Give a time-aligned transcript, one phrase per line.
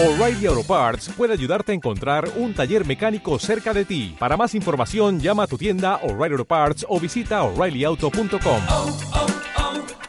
[0.00, 4.14] O'Reilly Auto Parts puede ayudarte a encontrar un taller mecánico cerca de ti.
[4.16, 8.60] Para más información, llama a tu tienda O'Reilly Auto Parts o visita oreillyauto.com.
[8.68, 8.98] oh,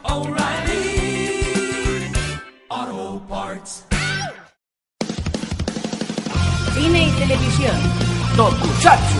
[0.04, 1.42] oh, O'Reilly
[2.68, 3.84] Auto Parts.
[6.74, 7.74] Cine y televisión.
[8.36, 9.18] Tokusatsu,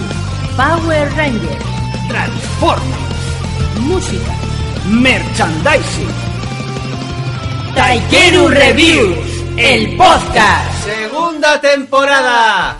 [0.56, 1.64] Power Rangers.
[2.06, 4.32] Transformers, Música.
[4.88, 6.14] Merchandising,
[7.74, 9.39] Taikeru Reviews.
[9.62, 10.84] El podcast.
[10.84, 12.78] segunda temporada.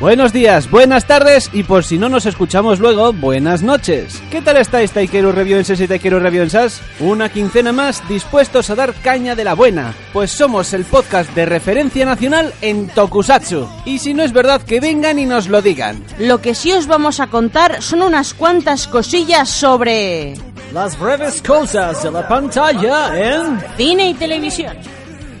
[0.00, 4.20] Buenos días, buenas tardes y por si no nos escuchamos luego, buenas noches.
[4.28, 6.80] ¿Qué tal estáis, Taikeru Reviewenses y Taikeru Reviewensas?
[6.98, 11.46] Una quincena más dispuestos a dar caña de la buena, pues somos el podcast de
[11.46, 13.68] referencia nacional en Tokusatsu.
[13.84, 16.02] Y si no es verdad, que vengan y nos lo digan.
[16.18, 20.34] Lo que sí os vamos a contar son unas cuantas cosillas sobre
[20.72, 23.62] Las breves cosas de la pantalla en...
[23.76, 24.76] cine y televisión.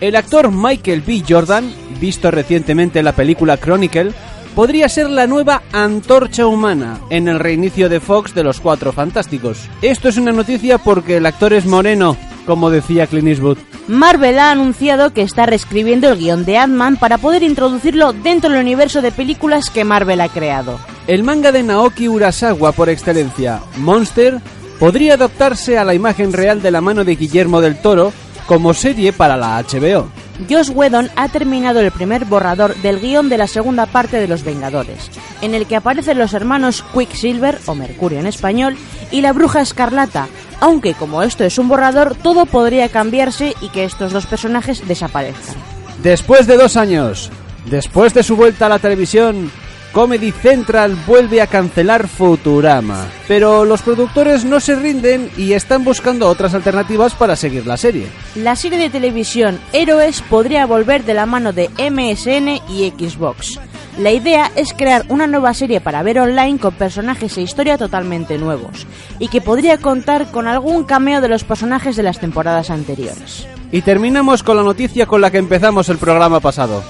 [0.00, 1.22] El actor Michael B.
[1.26, 4.12] Jordan, visto recientemente en la película Chronicle,
[4.54, 9.68] podría ser la nueva antorcha humana en el reinicio de Fox de los Cuatro Fantásticos.
[9.82, 13.58] Esto es una noticia porque el actor es moreno, como decía Clint Eastwood.
[13.86, 18.60] Marvel ha anunciado que está reescribiendo el guion de Ant-Man para poder introducirlo dentro del
[18.60, 20.78] universo de películas que Marvel ha creado.
[21.06, 24.40] El manga de Naoki Urasawa por excelencia, Monster,
[24.78, 28.12] podría adaptarse a la imagen real de la mano de Guillermo del Toro
[28.46, 30.08] como serie para la HBO.
[30.48, 34.42] Josh Whedon ha terminado el primer borrador del guion de la segunda parte de Los
[34.42, 35.10] Vengadores,
[35.42, 38.76] en el que aparecen los hermanos Quicksilver, o Mercurio en español,
[39.10, 40.28] y la Bruja Escarlata,
[40.60, 45.56] aunque como esto es un borrador, todo podría cambiarse y que estos dos personajes desaparezcan.
[46.02, 47.30] Después de dos años,
[47.66, 49.50] después de su vuelta a la televisión,
[49.94, 53.06] Comedy Central vuelve a cancelar Futurama.
[53.28, 58.08] Pero los productores no se rinden y están buscando otras alternativas para seguir la serie.
[58.34, 63.60] La serie de televisión Héroes podría volver de la mano de MSN y Xbox.
[63.96, 68.36] La idea es crear una nueva serie para ver online con personajes e historia totalmente
[68.36, 68.88] nuevos,
[69.20, 73.46] y que podría contar con algún cameo de los personajes de las temporadas anteriores.
[73.70, 76.82] Y terminamos con la noticia con la que empezamos el programa pasado.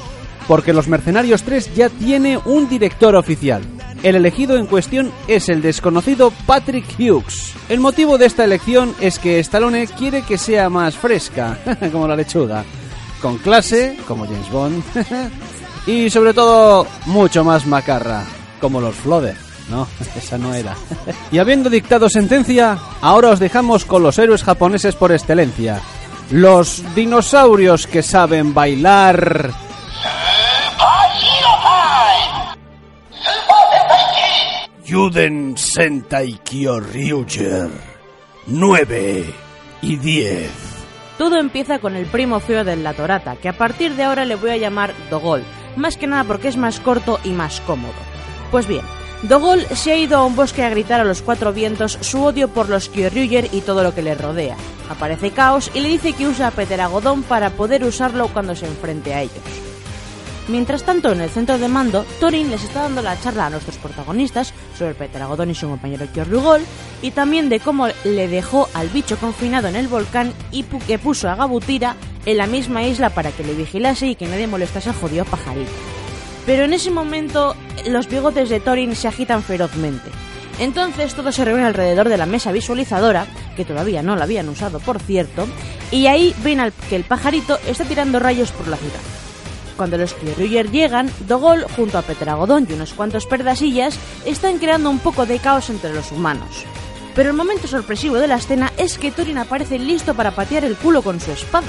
[0.46, 3.62] Porque Los Mercenarios 3 ya tiene un director oficial.
[4.02, 7.54] El elegido en cuestión es el desconocido Patrick Hughes.
[7.70, 11.58] El motivo de esta elección es que Stallone quiere que sea más fresca,
[11.92, 12.64] como la lechuga,
[13.22, 14.82] con clase, como James Bond,
[15.86, 18.24] y sobre todo mucho más macarra,
[18.60, 19.36] como los Floder.
[19.70, 20.74] No, esa no era.
[21.32, 25.80] y habiendo dictado sentencia, ahora os dejamos con los héroes japoneses por excelencia.
[26.30, 29.63] Los dinosaurios que saben bailar.
[35.56, 37.68] Sentai Kyo Ryuger
[38.46, 39.24] 9
[39.82, 40.50] y 10.
[41.18, 44.36] Todo empieza con el primo feo del La Torata, que a partir de ahora le
[44.36, 45.42] voy a llamar Dogol,
[45.74, 47.92] más que nada porque es más corto y más cómodo.
[48.52, 48.82] Pues bien,
[49.22, 52.46] Dogol se ha ido a un bosque a gritar a los cuatro vientos su odio
[52.46, 54.56] por los Kyoryuger y todo lo que le rodea.
[54.88, 59.22] Aparece Caos y le dice que usa Peteragodón para poder usarlo cuando se enfrente a
[59.22, 59.73] ellos.
[60.46, 63.78] Mientras tanto, en el centro de mando, Thorin les está dando la charla a nuestros
[63.78, 66.60] protagonistas sobre Peteragodón y su compañero Kyorrugol,
[67.00, 71.30] y también de cómo le dejó al bicho confinado en el volcán y que puso
[71.30, 71.96] a Gabutira
[72.26, 75.70] en la misma isla para que le vigilase y que nadie molestase al jodido pajarito.
[76.44, 77.56] Pero en ese momento,
[77.88, 80.10] los bigotes de Thorin se agitan ferozmente.
[80.58, 83.26] Entonces todo se reúne alrededor de la mesa visualizadora,
[83.56, 85.46] que todavía no la habían usado por cierto,
[85.90, 89.00] y ahí ven al- que el pajarito está tirando rayos por la ciudad.
[89.76, 95.00] Cuando los Kyoryuger llegan, Dogol, junto a Peteragodón y unos cuantos perdasillas, están creando un
[95.00, 96.64] poco de caos entre los humanos.
[97.14, 100.76] Pero el momento sorpresivo de la escena es que Thorin aparece listo para patear el
[100.76, 101.68] culo con su espada.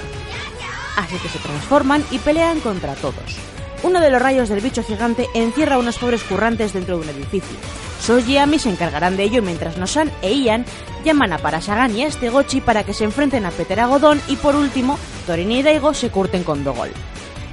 [0.98, 3.38] Así que se transforman y pelean contra todos.
[3.84, 7.10] Uno de los rayos del bicho gigante encierra a unos pobres currantes dentro de un
[7.10, 7.58] edificio.
[8.02, 10.66] Soji y Ami se encargarán de ello mientras Nosan e Ian
[11.04, 14.98] llaman a Parasagan y a Estegochi para que se enfrenten a Peteragodón y por último,
[15.28, 16.90] Thorin y Daigo se curten con Dogol.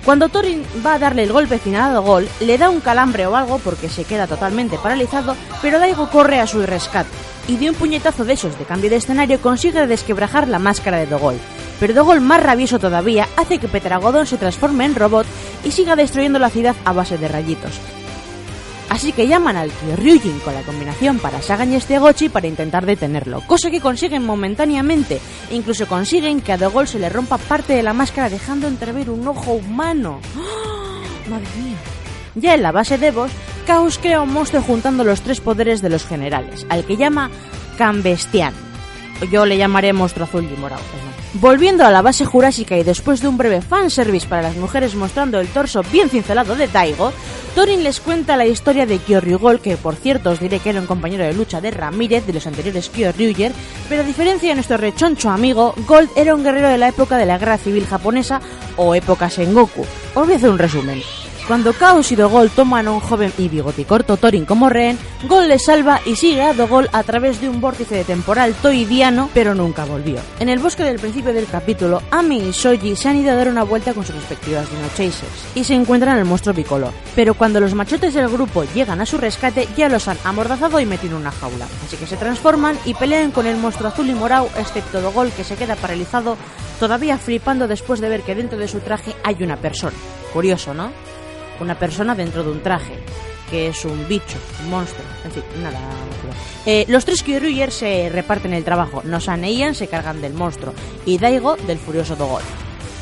[0.04, 3.36] Cuando Thorin va a darle el golpe final a Dogol, le da un calambre o
[3.36, 7.10] algo porque se queda totalmente paralizado, pero Daigo corre a su rescate
[7.46, 11.06] y de un puñetazo de esos de cambio de escenario consigue desquebrajar la máscara de
[11.06, 11.36] Dogol.
[11.78, 15.26] Pero Dogol, más rabioso todavía, hace que Peteragodón se transforme en robot
[15.64, 17.80] y siga destruyendo la ciudad a base de rayitos.
[18.92, 23.70] Así que llaman al Kyoryujin con la combinación para Sagan y para intentar detenerlo, cosa
[23.70, 25.18] que consiguen momentáneamente,
[25.50, 29.26] incluso consiguen que a Dogol se le rompa parte de la máscara dejando entrever un
[29.26, 30.20] ojo humano.
[30.36, 31.30] ¡Ah!
[31.30, 31.78] ¡Madre mía!
[32.34, 33.30] Ya en la base de Vos,
[33.66, 37.30] Chaos crea un monstruo juntando los tres poderes de los generales, al que llama
[37.78, 38.71] Cambestian.
[39.30, 40.82] Yo le llamaré monstruo azul y morado.
[41.34, 45.40] Volviendo a la base jurásica y después de un breve fanservice para las mujeres mostrando
[45.40, 47.10] el torso bien cincelado de Daigo,
[47.54, 50.86] Thorin les cuenta la historia de Kyoryugol, que por cierto os diré que era un
[50.86, 53.52] compañero de lucha de Ramírez de los anteriores Kyoryuger,
[53.88, 57.26] pero a diferencia de nuestro rechoncho amigo, Gold era un guerrero de la época de
[57.26, 58.40] la guerra civil japonesa
[58.76, 59.86] o época Sengoku.
[60.14, 61.02] Os voy a hacer un resumen.
[61.46, 64.96] Cuando Chaos y Dogol toman a un joven y bigoticorto Thorin como rehén,
[65.28, 69.28] Gol le salva y sigue a Dogol a través de un vórtice de temporal toidiano,
[69.34, 70.20] pero nunca volvió.
[70.38, 73.48] En el bosque del principio del capítulo, Ami y Shoji se han ido a dar
[73.48, 76.92] una vuelta con sus respectivas Dino Chasers y se encuentran al monstruo bicolor.
[77.16, 80.86] Pero cuando los machotes del grupo llegan a su rescate, ya los han amordazado y
[80.86, 81.66] metido en una jaula.
[81.84, 85.44] Así que se transforman y pelean con el monstruo azul y morado, excepto Dogol que
[85.44, 86.36] se queda paralizado,
[86.78, 89.96] todavía flipando después de ver que dentro de su traje hay una persona.
[90.32, 90.90] Curioso, ¿no?
[91.62, 92.94] Una persona dentro de un traje,
[93.50, 95.78] que es un bicho, un monstruo, en fin, nada.
[96.66, 99.02] Eh, los tres Kyoryuger se reparten el trabajo.
[99.04, 100.74] Nosan e Ian se cargan del monstruo
[101.04, 102.42] y Daigo del furioso Dogol.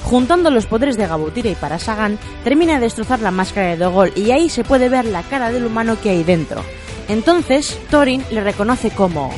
[0.04, 4.30] Juntando los poderes de Gabutira y Parasagan, termina de destrozar la máscara de Dogol y
[4.30, 6.62] ahí se puede ver la cara del humano que hay dentro.
[7.08, 9.30] Entonces, Thorin le reconoce como...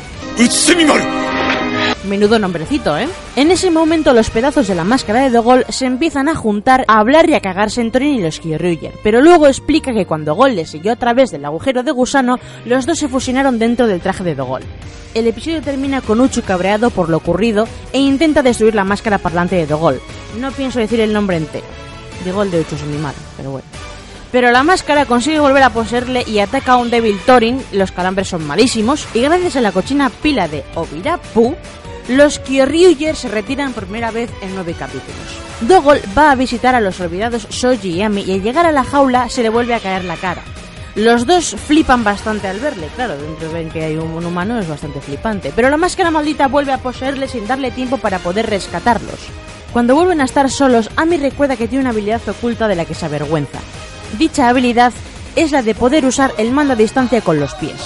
[2.04, 3.08] Menudo nombrecito, ¿eh?
[3.36, 6.98] En ese momento los pedazos de la máscara de Dogol se empiezan a juntar, a
[6.98, 10.56] hablar y a cagarse en Thorin y los Kyoryuger, pero luego explica que cuando Gol
[10.56, 14.24] le siguió a través del agujero de gusano, los dos se fusionaron dentro del traje
[14.24, 14.62] de Dogol.
[15.14, 19.54] El episodio termina con Uchu cabreado por lo ocurrido e intenta destruir la máscara parlante
[19.54, 20.00] de Dogol.
[20.40, 21.66] No pienso decir el nombre entero.
[22.24, 23.66] Digo el de Uchu madre, pero bueno.
[24.32, 28.28] Pero la máscara consigue volver a poseerle y ataca a un débil Thorin, los calambres
[28.28, 31.54] son malísimos, y gracias a la cochina pila de Obirapu,
[32.08, 35.16] los Kyoryuger se retiran por primera vez en nueve capítulos.
[35.62, 38.84] Dogol va a visitar a los olvidados Shoji y Ami y al llegar a la
[38.84, 40.42] jaula se le vuelve a caer la cara.
[40.94, 45.00] Los dos flipan bastante al verle, claro, dentro ven que hay un humano es bastante
[45.00, 49.20] flipante, pero la máscara maldita vuelve a poseerle sin darle tiempo para poder rescatarlos.
[49.72, 52.94] Cuando vuelven a estar solos, Ami recuerda que tiene una habilidad oculta de la que
[52.94, 53.58] se avergüenza.
[54.18, 54.92] Dicha habilidad
[55.34, 57.80] es la de poder usar el mando a distancia con los pies.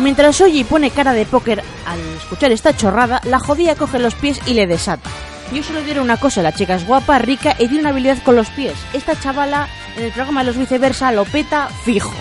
[0.00, 4.40] Mientras Oji pone cara de póker al escuchar esta chorrada, la jodía coge los pies
[4.46, 5.10] y le desata.
[5.52, 8.34] Yo solo diré una cosa, la chica es guapa, rica y tiene una habilidad con
[8.34, 8.74] los pies.
[8.94, 9.68] Esta chavala
[9.98, 12.14] en el programa de los viceversa lo peta fijo.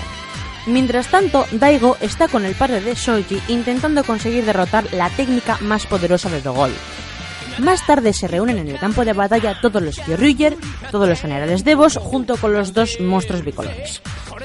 [0.66, 5.86] Mientras tanto, Daigo está con el padre de Shoji intentando conseguir derrotar la técnica más
[5.86, 6.74] poderosa de Dogol.
[7.60, 10.56] Más tarde se reúnen en el campo de batalla todos los Kyoryuger,
[10.92, 14.02] todos los generales Devos, junto con los dos monstruos bicolores.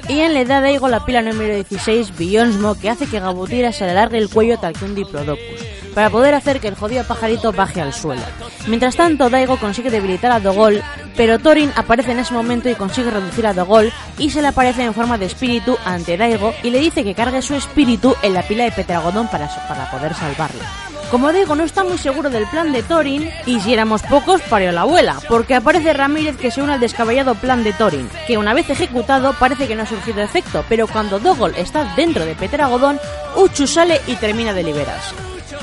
[0.09, 3.85] Ian le da a Daigo la pila número 16 Bionsmo que hace que Gabutira se
[3.85, 5.61] le alargue el cuello tal que un Diplodocus,
[5.95, 8.23] para poder hacer que el jodido pajarito baje al suelo.
[8.67, 10.83] Mientras tanto, Daigo consigue debilitar a Dogol,
[11.17, 14.85] pero Thorin aparece en ese momento y consigue reducir a Dogol y se le aparece
[14.85, 18.43] en forma de espíritu ante Daigo y le dice que cargue su espíritu en la
[18.43, 20.94] pila de Petragodón para, para poder salvarlo.
[21.11, 24.73] Como digo, no está muy seguro del plan de Thorin y si éramos pocos, parió
[24.73, 28.55] la abuela, porque aparece Ramírez que se une al descabellado plan de Thorin, que una
[28.55, 32.99] vez ejecutado parece que no ha surgido efecto, pero cuando Dogol está dentro de Petragodón,
[33.37, 35.15] Uchu sale y termina de liberarse.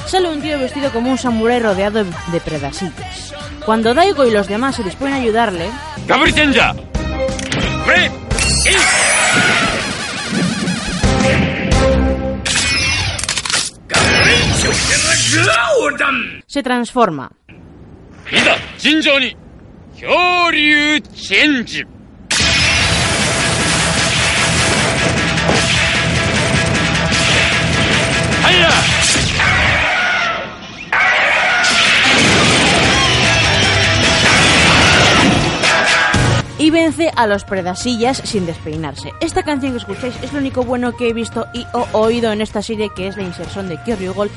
[0.05, 3.33] Sale un tío vestido como un samurái rodeado de predasillas.
[3.65, 5.69] Cuando Daigo y los demás se disponen a ayudarle,
[16.45, 17.31] se transforma.
[36.57, 39.13] y vence a los predasillas sin despeinarse.
[39.19, 42.41] Esta canción que escucháis es lo único bueno que he visto y o oído en
[42.41, 44.29] esta serie que es la inserción de Kyoriugol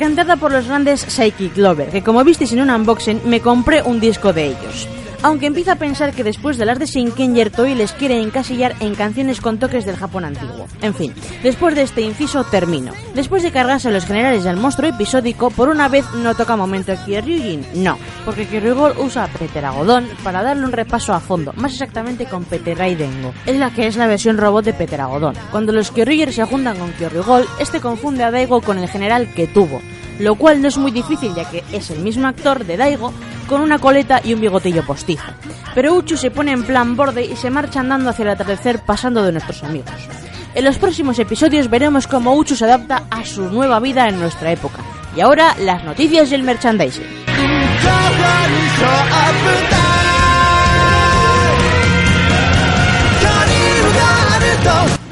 [0.00, 4.00] cantada por los grandes Psychic Lover, que como visteis en un unboxing me compré un
[4.00, 4.88] disco de ellos.
[5.22, 8.94] Aunque empiezo a pensar que después de las de Shinkenger Toei les quiere encasillar en
[8.94, 10.66] canciones con toques del Japón antiguo.
[10.80, 11.12] En fin,
[11.42, 12.92] después de este inciso termino.
[13.14, 16.94] Después de cargarse a los generales del monstruo episódico, por una vez no toca momento
[17.04, 17.66] Kyoryugin.
[17.74, 22.94] No, porque Kyorygol usa Peteragodón para darle un repaso a fondo, más exactamente con Peterai
[22.94, 23.34] Dengo.
[23.44, 25.34] Es la que es la versión robot de Peteragodón.
[25.50, 29.46] Cuando los Kyoryugers se juntan con Kyorygol, este confunde a Daigo con el general que
[29.46, 29.82] tuvo,
[30.20, 33.12] lo cual no es muy difícil ya que es el mismo actor de Daigo
[33.48, 35.24] con una coleta y un bigotillo postizo.
[35.74, 39.22] Pero Uchu se pone en plan borde y se marcha andando hacia el atardecer pasando
[39.22, 39.92] de nuestros amigos.
[40.54, 44.52] En los próximos episodios veremos cómo Uchu se adapta a su nueva vida en nuestra
[44.52, 44.82] época.
[45.16, 47.20] Y ahora las noticias y el merchandising.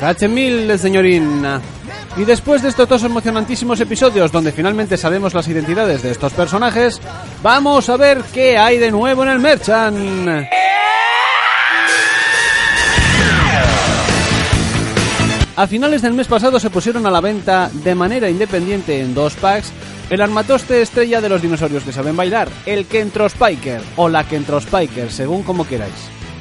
[0.01, 1.61] Grazie mille, signorina.
[2.19, 7.01] Y después de estos dos emocionantísimos episodios donde finalmente sabemos las identidades de estos personajes,
[7.45, 10.49] vamos a ver qué hay de nuevo en el Merchant.
[15.55, 19.35] A finales del mes pasado se pusieron a la venta de manera independiente en dos
[19.35, 19.73] packs
[20.11, 25.45] el armatoste estrella de los dinosaurios que saben bailar, el Kentrospiker o la Kentrospiker, según
[25.45, 25.95] como queráis.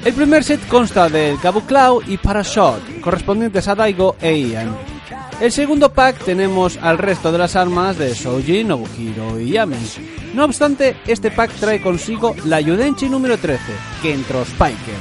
[0.04, 4.97] El primer set consta del Kabuclau y Parashot, correspondientes a Daigo e Ian.
[5.40, 9.78] El segundo pack tenemos al resto de las armas de Shoji, Nobuhiro y Yami.
[10.34, 13.62] No obstante, este pack trae consigo la Yudenchi número 13,
[14.02, 15.00] Kentrospiker,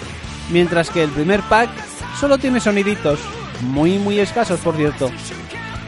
[0.50, 1.70] mientras que el primer pack
[2.20, 3.18] solo tiene soniditos,
[3.62, 5.10] muy muy escasos por cierto.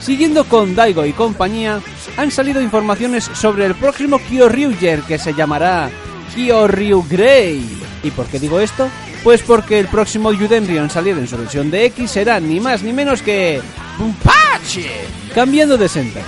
[0.01, 1.81] Siguiendo con Daigo y compañía,
[2.17, 5.91] han salido informaciones sobre el próximo Kyoryuger que se llamará
[6.35, 7.79] Kyoryu Grey.
[8.03, 8.89] ¿Y por qué digo esto?
[9.25, 12.83] Pues porque el próximo Yudenryo en salir en su versión de X será ni más
[12.83, 13.61] ni menos que...
[13.99, 14.89] ¡Bumpache!
[15.35, 16.23] Cambiando de Sentai.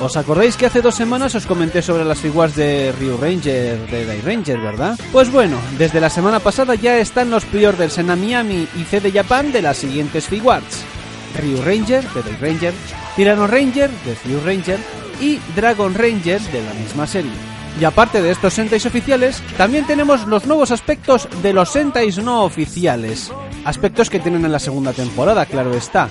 [0.00, 4.06] ¿Os acordáis que hace dos semanas os comenté sobre las figuras de Ryu Ranger, de
[4.06, 4.98] Dai Ranger, verdad?
[5.12, 9.52] Pues bueno, desde la semana pasada ya están los pre-orders en Amiami y CD Japan
[9.52, 10.82] de las siguientes figuarts.
[11.40, 12.74] Ryu Ranger, de Dai Ranger,
[13.16, 14.78] Tyranno Ranger, de Ryu Ranger
[15.20, 17.32] y Dragon Ranger, de la misma serie.
[17.80, 22.44] Y aparte de estos Sentais oficiales, también tenemos los nuevos aspectos de los Sentais no
[22.44, 23.30] oficiales.
[23.64, 26.08] Aspectos que tienen en la segunda temporada, claro está.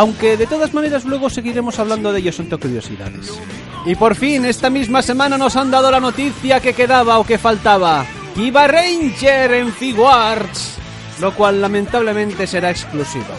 [0.00, 3.38] Aunque de todas maneras luego seguiremos hablando de ellos en curiosidades.
[3.84, 7.36] Y por fin, esta misma semana nos han dado la noticia que quedaba o que
[7.36, 8.06] faltaba.
[8.34, 10.78] Kiba Ranger en Figuarts.
[11.20, 13.34] Lo cual lamentablemente será exclusiva.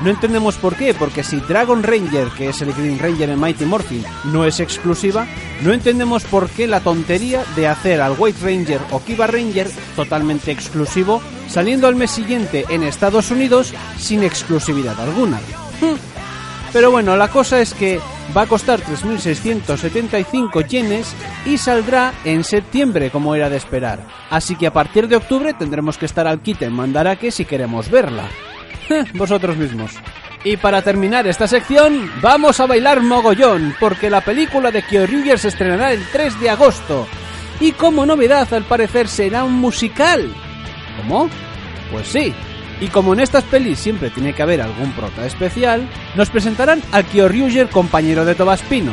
[0.00, 3.64] No entendemos por qué, porque si Dragon Ranger, que es el Green Ranger en Mighty
[3.64, 5.26] Morphin, no es exclusiva,
[5.64, 10.52] no entendemos por qué la tontería de hacer al White Ranger o Kiba Ranger totalmente
[10.52, 15.40] exclusivo, saliendo al mes siguiente en Estados Unidos sin exclusividad alguna.
[16.72, 17.98] Pero bueno, la cosa es que
[18.36, 21.14] va a costar 3.675 yenes
[21.46, 24.06] y saldrá en septiembre, como era de esperar.
[24.30, 27.90] Así que a partir de octubre tendremos que estar al quite en Mandarake si queremos
[27.90, 28.28] verla.
[29.14, 29.92] Vosotros mismos.
[30.44, 35.48] Y para terminar esta sección, vamos a bailar mogollón, porque la película de Kyoryuger se
[35.48, 37.06] estrenará el 3 de agosto.
[37.60, 40.32] Y como novedad, al parecer, será un musical.
[40.96, 41.28] ¿Cómo?
[41.90, 42.32] Pues sí.
[42.80, 47.02] Y como en estas pelis siempre tiene que haber algún prota especial, nos presentarán a
[47.02, 48.92] Kyoryuger compañero de Tobaspino,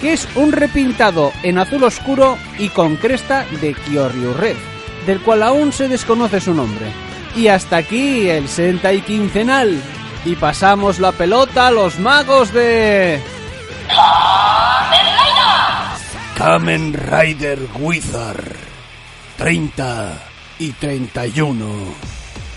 [0.00, 4.56] que es un repintado en azul oscuro y con cresta de Kyoryu Red,
[5.06, 6.86] del cual aún se desconoce su nombre.
[7.34, 9.80] Y hasta aquí el Sentai quincenal.
[10.24, 13.20] Y pasamos la pelota a los magos de...
[16.36, 18.56] Kamen Rider Wizard
[19.36, 20.22] 30
[20.58, 22.11] y 31.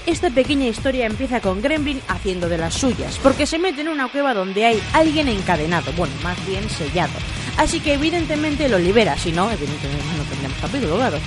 [0.05, 4.07] Esta pequeña historia empieza con Gremlin haciendo de las suyas, porque se mete en una
[4.07, 7.13] cueva donde hay alguien encadenado, bueno, más bien sellado.
[7.57, 11.17] Así que evidentemente lo libera, si no, evidentemente no tendríamos capítulo, claro.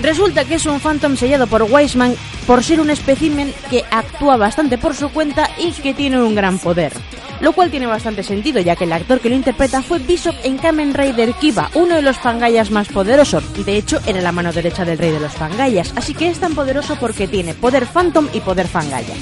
[0.00, 2.16] Resulta que es un Phantom sellado por Wiseman
[2.48, 6.58] por ser un espécimen que actúa bastante por su cuenta y que tiene un gran
[6.58, 6.92] poder.
[7.40, 10.58] Lo cual tiene bastante sentido, ya que el actor que lo interpreta fue Bishop en
[10.58, 13.42] Kamen Rider Kiba, uno de los fangayas más poderosos.
[13.64, 16.54] De hecho, era la mano derecha del rey de los fangayas, así que es tan
[16.54, 19.14] poderoso porque tiene poder Phantom y poder fangaya.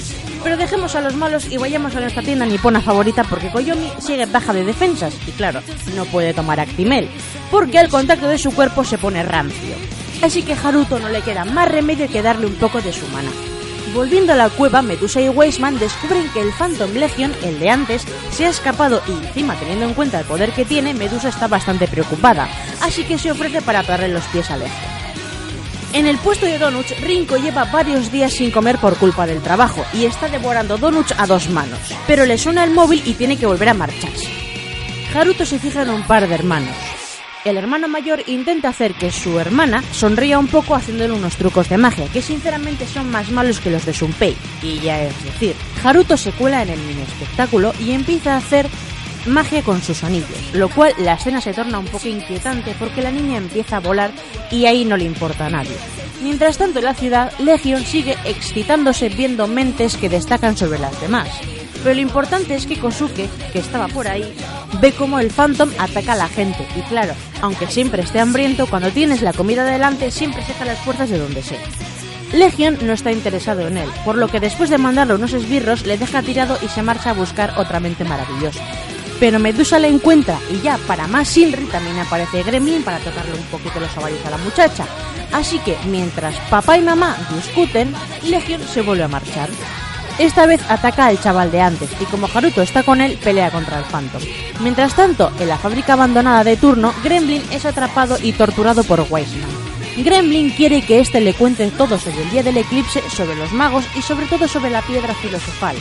[0.43, 4.25] Pero dejemos a los malos y vayamos a nuestra tienda nipona favorita porque Koyomi sigue
[4.25, 5.61] baja de defensas y claro,
[5.95, 7.09] no puede tomar Actimel,
[7.51, 9.75] porque al contacto de su cuerpo se pone rancio.
[10.21, 13.31] Así que Haruto no le queda más remedio que darle un poco de su mana.
[13.93, 18.05] Volviendo a la cueva, Medusa y Weisman descubren que el Phantom Legion, el de antes,
[18.31, 21.87] se ha escapado y encima teniendo en cuenta el poder que tiene, Medusa está bastante
[21.87, 22.47] preocupada,
[22.81, 24.99] así que se ofrece para atarle los pies a Legion.
[25.91, 29.83] En el puesto de donuts, Rinko lleva varios días sin comer por culpa del trabajo
[29.91, 33.47] y está devorando donuts a dos manos, pero le suena el móvil y tiene que
[33.47, 34.29] volver a marcharse.
[35.15, 36.75] Haruto se fija en un par de hermanos.
[37.45, 41.77] El hermano mayor intenta hacer que su hermana sonría un poco haciéndole unos trucos de
[41.77, 44.35] magia, que sinceramente son más malos que los de Sunpei.
[44.61, 48.67] Y ya es decir, Haruto se cuela en el mini espectáculo y empieza a hacer
[49.25, 53.11] magia con sus anillos, lo cual la escena se torna un poco inquietante porque la
[53.11, 54.11] niña empieza a volar
[54.51, 55.75] y ahí no le importa a nadie.
[56.21, 61.29] Mientras tanto en la ciudad, Legion sigue excitándose viendo mentes que destacan sobre las demás.
[61.83, 64.33] Pero lo importante es que Kosuke, que estaba por ahí,
[64.81, 66.65] ve cómo el Phantom ataca a la gente.
[66.75, 71.09] Y claro, aunque siempre esté hambriento, cuando tienes la comida delante siempre saca las fuerzas
[71.09, 71.59] de donde sea.
[72.33, 75.97] Legion no está interesado en él, por lo que después de mandarle unos esbirros le
[75.97, 78.61] deja tirado y se marcha a buscar otra mente maravillosa.
[79.19, 83.45] Pero Medusa le encuentra y ya para más Shinri también aparece Gremlin para tocarle un
[83.45, 84.85] poquito los ovarios a la muchacha.
[85.33, 87.93] Así que mientras papá y mamá discuten,
[88.23, 89.49] Legion se vuelve a marchar.
[90.19, 93.79] Esta vez ataca al chaval de antes y como Haruto está con él, pelea contra
[93.79, 94.21] el Phantom.
[94.59, 99.49] Mientras tanto, en la fábrica abandonada de turno, Gremlin es atrapado y torturado por Wiseman.
[99.95, 103.85] Gremlin quiere que éste le cuente todo sobre el día del eclipse, sobre los magos
[103.95, 105.77] y sobre todo sobre la piedra filosofal.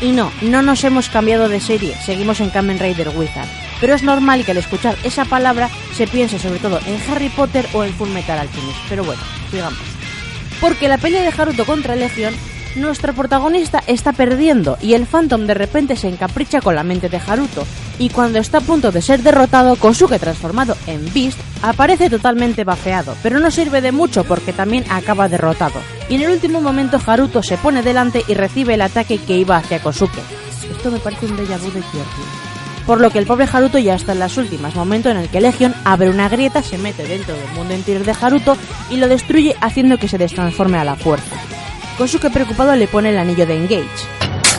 [0.00, 3.48] Y no, no nos hemos cambiado de serie, seguimos en Kamen Rider Wizard.
[3.80, 7.66] Pero es normal que al escuchar esa palabra se piense sobre todo en Harry Potter
[7.72, 8.78] o en Full Metal Alchemist.
[8.88, 9.20] Pero bueno,
[9.50, 9.78] sigamos.
[10.60, 12.34] Porque la pelea de Haruto contra Legion,
[12.76, 17.20] nuestro protagonista está perdiendo y el Phantom de repente se encapricha con la mente de
[17.24, 17.66] Haruto.
[17.98, 23.14] Y cuando está a punto de ser derrotado, Kosuke transformado en Beast aparece totalmente bafeado,
[23.22, 25.80] pero no sirve de mucho porque también acaba derrotado.
[26.08, 29.56] Y en el último momento Haruto se pone delante y recibe el ataque que iba
[29.56, 30.20] hacia Kosuke.
[30.70, 32.50] Esto me parece un déjà vu de Kyorki
[32.86, 35.40] por lo que el pobre Haruto ya está en las últimas, momento en el que
[35.40, 38.56] Legion abre una grieta, se mete dentro del mundo interior de Haruto
[38.90, 41.36] y lo destruye haciendo que se destransforme a la fuerza.
[42.00, 43.84] Kosuke preocupado le pone el anillo de Engage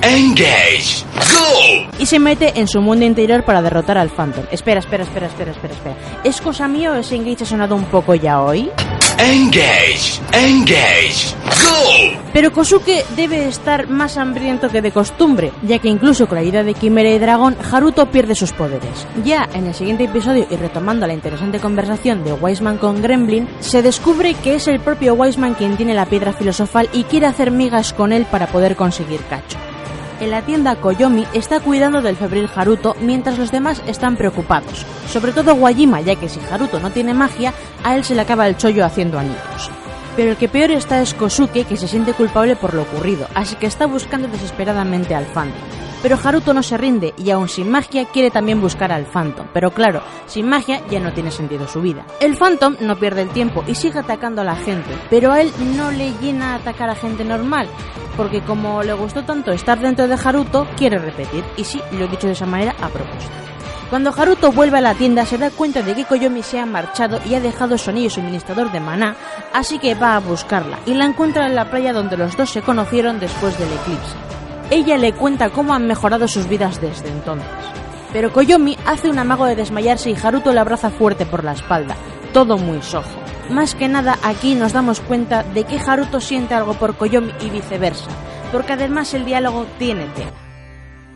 [0.04, 1.04] Engage.
[1.34, 1.90] Go.
[1.98, 4.46] y se mete en su mundo interior para derrotar al Phantom.
[4.52, 5.96] Espera, espera, espera, espera, espera, espera.
[6.24, 8.70] ¿Es cosa mía o ese Engage ha sonado un poco ya hoy?
[9.24, 10.20] Engage.
[10.34, 11.36] Engage.
[11.46, 12.20] Go.
[12.34, 16.64] Pero Kosuke debe estar más hambriento que de costumbre, ya que incluso con la ayuda
[16.64, 19.06] de Kimera y Dragón, Haruto pierde sus poderes.
[19.24, 23.84] Ya en el siguiente episodio, y retomando la interesante conversación de Wiseman con Gremlin, se
[23.84, 27.94] descubre que es el propio Wiseman quien tiene la piedra filosofal y quiere hacer migas
[27.94, 29.60] con él para poder conseguir cacho.
[30.22, 35.32] En la tienda Koyomi está cuidando del febril Haruto mientras los demás están preocupados, sobre
[35.32, 38.56] todo Wajima, ya que si Haruto no tiene magia, a él se le acaba el
[38.56, 39.72] chollo haciendo anillos.
[40.16, 43.56] Pero el que peor está es Kosuke, que se siente culpable por lo ocurrido, así
[43.56, 45.81] que está buscando desesperadamente al Phantom.
[46.02, 49.72] Pero Haruto no se rinde y aún sin magia quiere también buscar al Phantom, pero
[49.72, 52.06] claro, sin magia ya no tiene sentido su vida.
[52.20, 55.52] El Phantom no pierde el tiempo y sigue atacando a la gente, pero a él
[55.78, 57.68] no le llena atacar a gente normal,
[58.18, 62.08] porque como le gustó tanto estar dentro de Haruto, quiere repetir, y sí, lo he
[62.08, 63.34] dicho de esa manera a propósito.
[63.92, 67.20] Cuando Haruto vuelve a la tienda se da cuenta de que Koyomi se ha marchado
[67.26, 69.18] y ha dejado su anillo suministrador de maná,
[69.54, 72.62] así que va a buscarla y la encuentra en la playa donde los dos se
[72.62, 74.41] conocieron después del eclipse.
[74.72, 77.46] Ella le cuenta cómo han mejorado sus vidas desde entonces.
[78.14, 81.98] Pero Koyomi hace un amago de desmayarse y Haruto le abraza fuerte por la espalda,
[82.32, 83.20] todo muy sojo.
[83.50, 87.50] Más que nada aquí nos damos cuenta de que Haruto siente algo por Koyomi y
[87.50, 88.10] viceversa,
[88.54, 90.32] porque además el diálogo tiene tela.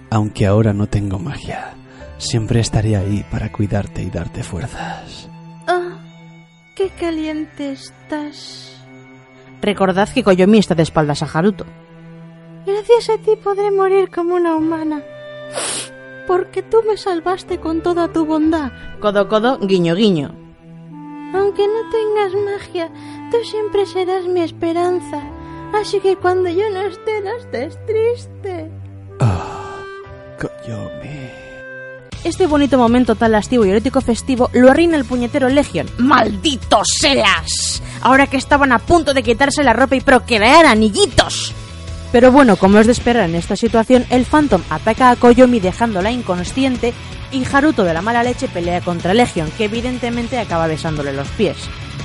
[0.10, 1.76] Aunque ahora no tengo magia,
[2.18, 5.30] siempre estaré ahí para cuidarte y darte fuerzas.
[5.66, 5.98] ¡Ah!
[6.76, 8.82] ¡Qué caliente estás!
[9.62, 11.66] Recordad que Koyomi está de espaldas a Haruto.
[12.66, 15.04] Gracias a ti podré morir como una humana.
[16.28, 18.72] Porque tú me salvaste con toda tu bondad.
[19.00, 20.34] Codo, codo, guiño, guiño.
[21.36, 22.90] Aunque no tengas magia,
[23.30, 25.22] tú siempre serás mi esperanza.
[25.74, 28.72] Así que cuando yo no esté, no estés triste.
[30.40, 31.30] Koyomi.
[32.24, 35.88] Este bonito momento tan lastivo y erótico festivo lo arruina el puñetero Legion.
[36.00, 37.84] ¡Malditos seas!
[38.02, 41.54] Ahora que estaban a punto de quitarse la ropa y procrear anillitos.
[42.16, 46.12] Pero bueno, como es de esperar en esta situación, el Phantom ataca a Koyomi dejándola
[46.12, 46.94] inconsciente
[47.30, 51.58] y Haruto de la mala leche pelea contra Legion, que evidentemente acaba besándole los pies.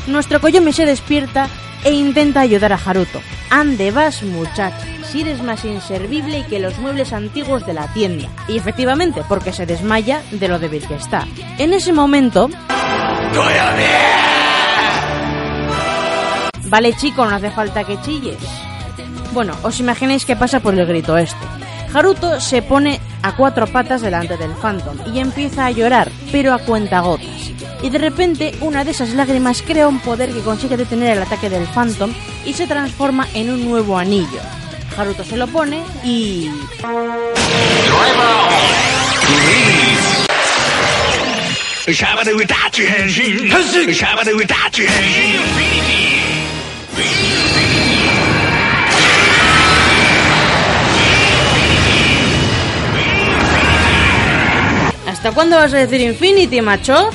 [0.08, 1.48] Nuestro Koyomi se despierta
[1.84, 3.20] e intenta ayudar a Haruto.
[3.50, 8.28] Ande vas, muchacho, si eres más inservible que los muebles antiguos de la tienda.
[8.48, 11.24] Y efectivamente, porque se desmaya de lo débil que está.
[11.56, 12.50] En ese momento...
[16.68, 18.69] Vale chico, no hace falta que chilles.
[19.32, 21.36] Bueno, os imagináis qué pasa por el grito este.
[21.94, 26.58] Haruto se pone a cuatro patas delante del Phantom y empieza a llorar, pero a
[26.58, 27.52] cuentagotas.
[27.82, 31.48] Y de repente una de esas lágrimas crea un poder que consigue detener el ataque
[31.48, 32.12] del Phantom
[32.44, 34.40] y se transforma en un nuevo anillo.
[34.96, 36.50] Haruto se lo pone y...
[55.20, 57.10] ¿Hasta cuándo vas a decir Infinity, macho?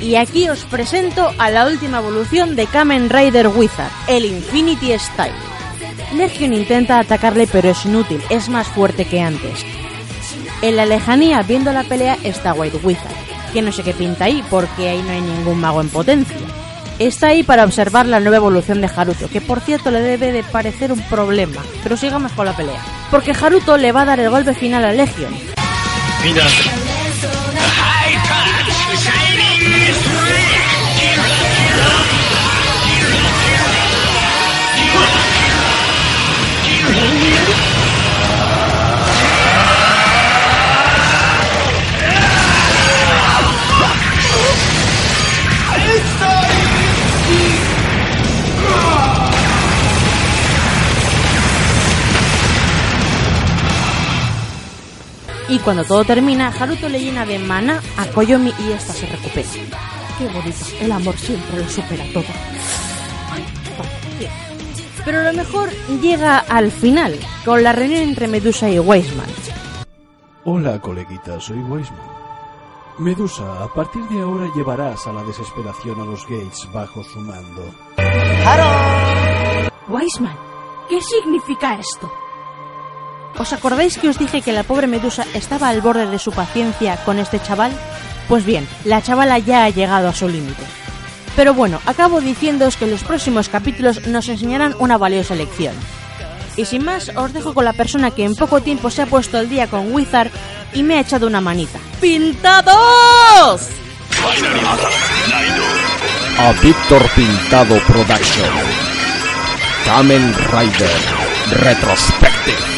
[0.00, 5.57] Y aquí os presento a la última evolución de Kamen Rider Wizard, el Infinity Style.
[6.14, 9.64] Legion intenta atacarle pero es inútil, es más fuerte que antes.
[10.62, 13.14] En la lejanía, viendo la pelea, está White Wizard,
[13.52, 16.36] que no sé qué pinta ahí porque ahí no hay ningún mago en potencia.
[16.98, 20.42] Está ahí para observar la nueva evolución de Haruto, que por cierto le debe de
[20.42, 22.82] parecer un problema, pero sigamos con la pelea.
[23.10, 25.32] Porque Haruto le va a dar el golpe final a Legion,
[26.24, 26.97] み
[55.48, 59.48] y cuando todo termina, Haruto le llena de mana a Koyomi y esta se recupera.
[60.18, 62.24] Qué bonito, el amor siempre lo supera todo.
[63.30, 63.44] Ay,
[63.78, 64.30] vale, bien.
[65.04, 65.70] Pero lo mejor
[66.02, 69.28] llega al final, con la reunión entre Medusa y Weisman.
[70.44, 72.18] Hola, coleguita, soy Weisman.
[72.98, 77.62] Medusa, a partir de ahora llevarás a la desesperación a los Gates bajo su mando.
[79.88, 80.36] Weisman,
[80.88, 82.10] ¿qué significa esto?
[83.36, 86.96] ¿Os acordáis que os dije que la pobre Medusa estaba al borde de su paciencia
[87.04, 87.72] con este chaval?
[88.28, 90.62] Pues bien, la chavala ya ha llegado a su límite.
[91.36, 95.74] Pero bueno, acabo diciéndoos que los próximos capítulos nos enseñarán una valiosa lección.
[96.56, 99.38] Y sin más, os dejo con la persona que en poco tiempo se ha puesto
[99.38, 100.32] al día con Wizard
[100.74, 101.78] y me ha echado una manita.
[102.00, 103.68] ¡Pintados!
[106.38, 108.50] A Víctor Pintado Production.
[109.84, 111.00] Kamen Rider
[111.62, 112.77] Retrospective.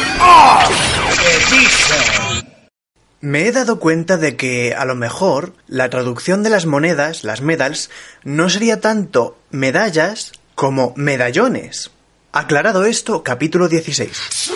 [3.21, 7.41] Me he dado cuenta de que, a lo mejor, la traducción de las monedas, las
[7.41, 7.91] medals,
[8.23, 11.91] no sería tanto medallas como medallones.
[12.31, 14.53] Aclarado esto, capítulo 16.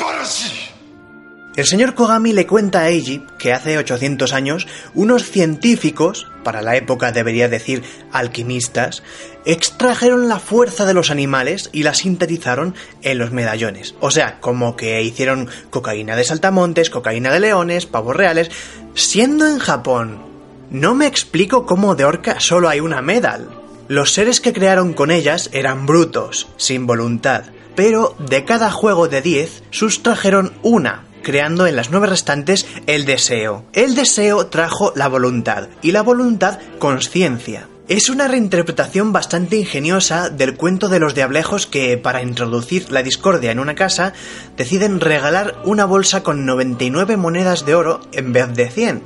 [1.56, 6.76] El señor Kogami le cuenta a Eiji que hace 800 años unos científicos, para la
[6.76, 9.04] época debería decir alquimistas,
[9.46, 13.96] extrajeron la fuerza de los animales y la sintetizaron en los medallones.
[14.02, 18.52] O sea, como que hicieron cocaína de saltamontes, cocaína de leones, pavos reales,
[18.94, 20.26] siendo en Japón.
[20.70, 23.50] No me explico cómo de orca solo hay una medal.
[23.88, 27.44] Los seres que crearon con ellas eran brutos, sin voluntad,
[27.76, 33.66] pero de cada juego de 10 sustrajeron una, creando en las nueve restantes el deseo.
[33.74, 37.68] El deseo trajo la voluntad y la voluntad conciencia.
[37.88, 43.52] Es una reinterpretación bastante ingeniosa del cuento de los diablejos que, para introducir la discordia
[43.52, 44.14] en una casa,
[44.56, 49.04] deciden regalar una bolsa con 99 monedas de oro en vez de 100,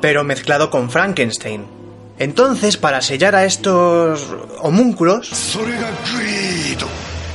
[0.00, 1.64] pero mezclado con Frankenstein.
[2.18, 4.28] Entonces, para sellar a estos
[4.60, 5.28] homúnculos,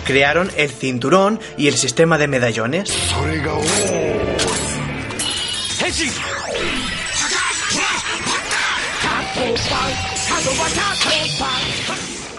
[0.08, 2.90] crearon el cinturón y el sistema de medallones.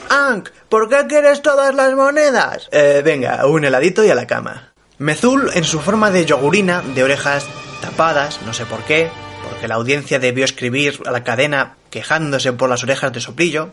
[0.09, 2.69] Ank, ¿por qué quieres todas las monedas?
[2.73, 4.73] Eh, venga, un heladito y a la cama.
[4.97, 7.47] Mezul, en su forma de yogurina, de orejas
[7.83, 9.11] tapadas, no sé por qué,
[9.47, 13.73] porque la audiencia debió escribir a la cadena quejándose por las orejas de soplillo,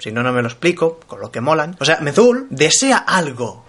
[0.00, 1.76] si no, no me lo explico, con lo que molan.
[1.78, 3.64] O sea, Mezul desea algo.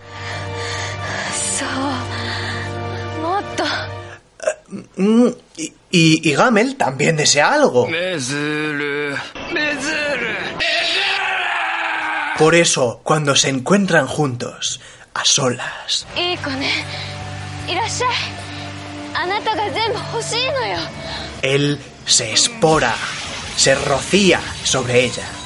[4.44, 7.88] Eh, mm, y, y, y, Gamel también desea algo.
[12.38, 14.80] Por eso, cuando se encuentran juntos,
[15.14, 16.08] a solas.
[21.42, 22.96] Él se espora,
[23.58, 25.41] se rocía sobre ella.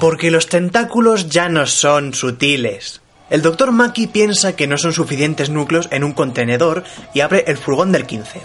[0.00, 3.00] Porque los tentáculos ya no son sutiles.
[3.30, 6.84] El doctor Maki piensa que no son suficientes núcleos en un contenedor
[7.14, 8.42] y abre el furgón del 15.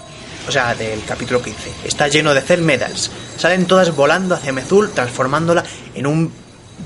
[0.48, 1.72] O sea, del capítulo 15.
[1.84, 3.12] Está lleno de Cell Medals.
[3.38, 6.32] Salen todas volando hacia Mezul, transformándola en un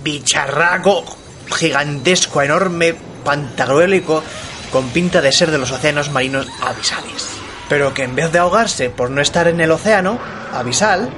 [0.03, 1.05] bicharraco
[1.53, 4.23] gigantesco, enorme, pantagruélico,
[4.71, 7.40] con pinta de ser de los océanos marinos abisales.
[7.71, 10.19] Pero que en vez de ahogarse por no estar en el océano
[10.53, 11.09] abisal,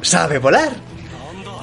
[0.00, 0.70] sabe volar.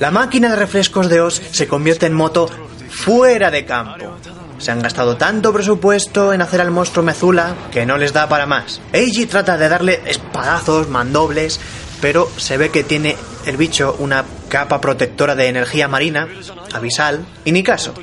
[0.02, 2.50] La máquina de refrescos de Oz se convierte en moto
[2.90, 4.18] fuera de campo.
[4.58, 8.46] Se han gastado tanto presupuesto en hacer al monstruo Mezula que no les da para
[8.46, 8.82] más.
[8.92, 11.62] Eiji trata de darle espadazos, mandobles,
[12.02, 16.28] pero se ve que tiene el bicho una capa protectora de energía marina,
[16.74, 17.94] abisal, y ni caso.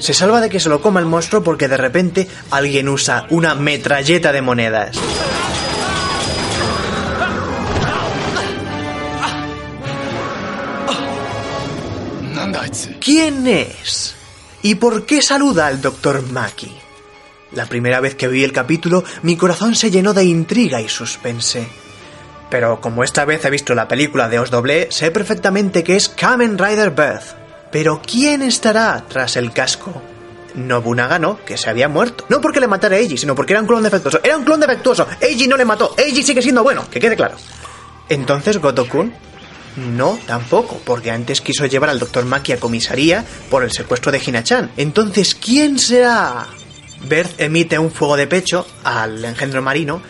[0.00, 3.54] Se salva de que se lo coma el monstruo porque de repente alguien usa una
[3.54, 4.98] metralleta de monedas.
[13.00, 14.14] ¿Quién es?
[14.60, 16.70] ¿Y por qué saluda al doctor Maki?
[17.52, 21.66] La primera vez que vi el capítulo, mi corazón se llenó de intriga y suspense.
[22.50, 26.10] Pero como esta vez he visto la película de Os Doble, sé perfectamente que es
[26.10, 27.70] Kamen Rider Birth.
[27.72, 30.02] Pero ¿quién estará tras el casco?
[30.54, 32.26] Nobunaga no, que se había muerto.
[32.28, 34.20] No porque le matara a Eiji, sino porque era un clon defectuoso.
[34.22, 35.06] Era un clon defectuoso.
[35.18, 35.94] Eiji no le mató.
[35.96, 37.36] Eiji sigue siendo bueno, que quede claro.
[38.10, 39.29] Entonces, Gotokun
[39.76, 42.24] no, tampoco, porque antes quiso llevar al Dr.
[42.24, 44.72] Maki a comisaría por el secuestro de Hinachan.
[44.76, 46.46] Entonces, ¿quién será?
[47.08, 50.02] Berth emite un fuego de pecho al engendro marino,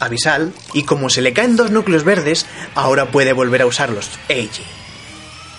[0.00, 4.62] Avisal, y como se le caen dos núcleos verdes, ahora puede volver a usarlos, Eiji.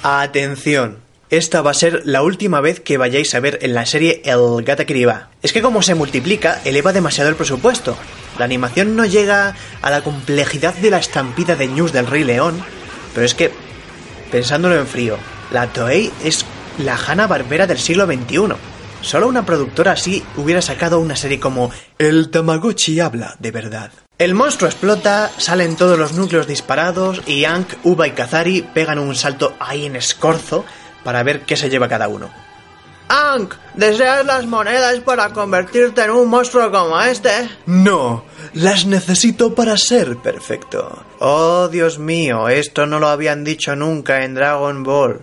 [0.03, 4.21] Atención, esta va a ser la última vez que vayáis a ver en la serie
[4.25, 5.29] el Gata Kiriba.
[5.41, 7.97] Es que como se multiplica, eleva demasiado el presupuesto.
[8.37, 12.63] La animación no llega a la complejidad de la estampida de News del Rey León,
[13.15, 13.51] pero es que,
[14.29, 15.17] pensándolo en frío,
[15.51, 16.45] la Toei es
[16.77, 18.53] la Hanna Barbera del siglo XXI.
[19.01, 23.91] Solo una productora así hubiera sacado una serie como El Tamagotchi habla de verdad.
[24.17, 29.15] El monstruo explota, salen todos los núcleos disparados y Ank, Uba y Kazari pegan un
[29.15, 30.65] salto ahí en escorzo
[31.03, 32.29] para ver qué se lleva cada uno.
[33.07, 37.29] Ank, ¿deseas las monedas para convertirte en un monstruo como este?
[37.65, 41.04] No, las necesito para ser perfecto.
[41.19, 45.21] Oh, Dios mío, esto no lo habían dicho nunca en Dragon Ball.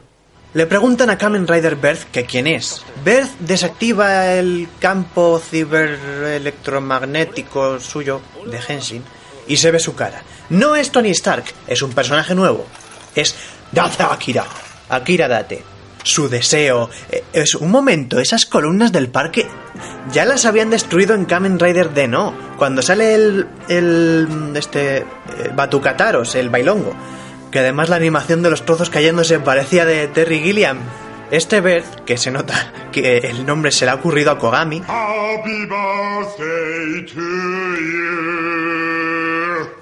[0.54, 2.82] Le preguntan a Kamen Rider Berth que quién es.
[3.04, 9.02] Berth desactiva el campo ciberelectromagnético suyo de Henshin
[9.46, 10.22] y se ve su cara.
[10.50, 12.66] No es Tony Stark, es un personaje nuevo.
[13.14, 13.34] Es
[13.70, 14.44] Date Akira.
[14.88, 15.62] Akira Date.
[16.04, 16.90] Su deseo.
[17.10, 19.46] Eh, Es un momento, esas columnas del parque
[20.12, 22.34] ya las habían destruido en Kamen Rider D, ¿no?
[22.56, 23.46] Cuando sale el.
[23.68, 24.52] el.
[24.54, 24.98] este.
[24.98, 25.04] eh,
[25.54, 26.92] Batucataros, el bailongo.
[27.50, 30.78] Que además la animación de los trozos cayéndose parecía de Terry Gilliam.
[31.32, 34.82] Este Bert, que se nota que el nombre se le ha ocurrido a Kogami,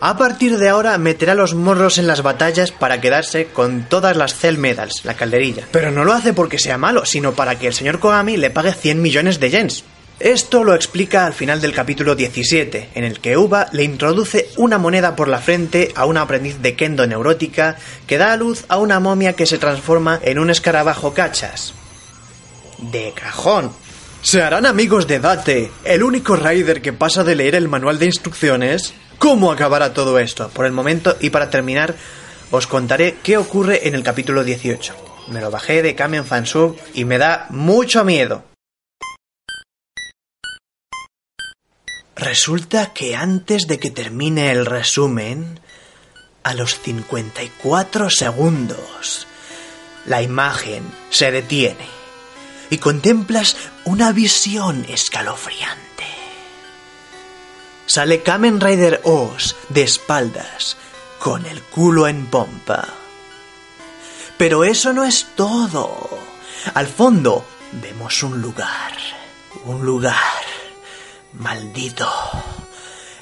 [0.01, 4.37] a partir de ahora meterá los morros en las batallas para quedarse con todas las
[4.37, 5.67] Cell Medals, la calderilla.
[5.73, 8.73] Pero no lo hace porque sea malo, sino para que el señor Kogami le pague
[8.73, 9.85] 100 millones de yens.
[10.21, 14.77] Esto lo explica al final del capítulo 17, en el que Uba le introduce una
[14.77, 18.77] moneda por la frente a una aprendiz de kendo neurótica que da a luz a
[18.77, 21.73] una momia que se transforma en un escarabajo cachas.
[22.77, 23.73] De cajón.
[24.21, 28.05] ¿Se harán amigos de Date, el único rider que pasa de leer el manual de
[28.05, 28.93] instrucciones?
[29.17, 30.51] ¿Cómo acabará todo esto?
[30.51, 31.95] Por el momento, y para terminar,
[32.51, 34.95] os contaré qué ocurre en el capítulo 18.
[35.29, 38.50] Me lo bajé de Kamen Fansub y me da mucho miedo.
[42.21, 45.59] Resulta que antes de que termine el resumen,
[46.43, 49.27] a los 54 segundos,
[50.05, 51.89] la imagen se detiene
[52.69, 53.57] y contemplas
[53.87, 56.05] una visión escalofriante.
[57.87, 60.77] Sale Kamen Rider Oz de espaldas,
[61.19, 62.87] con el culo en pompa.
[64.37, 66.11] Pero eso no es todo.
[66.75, 68.93] Al fondo vemos un lugar,
[69.65, 70.40] un lugar
[71.33, 72.09] maldito.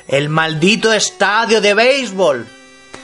[0.07, 2.47] El maldito estadio de béisbol.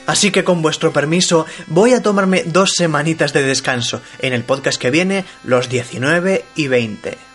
[0.07, 4.03] Así que con vuestro permiso voy a tomarme dos semanitas de descanso.
[4.19, 7.34] En el podcast que viene, los 19 y 20.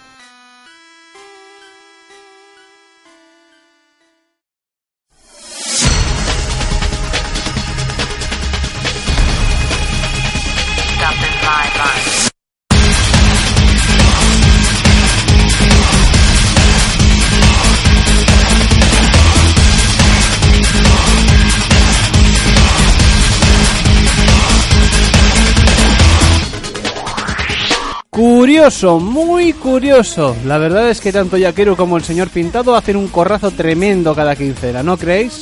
[28.82, 30.38] Muy curioso.
[30.46, 34.38] La verdad es que tanto Yaquero como el señor Pintado hacen un corrazo tremendo cada
[34.38, 35.42] quincena, ¿no creéis?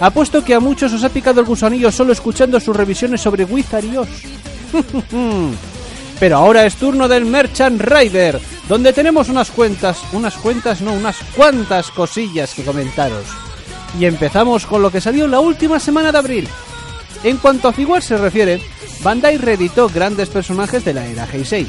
[0.00, 3.84] Apuesto que a muchos os ha picado el gusanillo solo escuchando sus revisiones sobre Wizard.
[6.20, 11.16] Pero ahora es turno del Merchant Rider, donde tenemos unas cuentas, unas cuentas, no, unas
[11.34, 13.24] cuantas cosillas que comentaros.
[13.98, 16.48] Y empezamos con lo que salió la última semana de abril.
[17.24, 18.60] En cuanto a figuras se refiere,
[19.02, 21.66] Bandai reeditó grandes personajes de la era Heisei.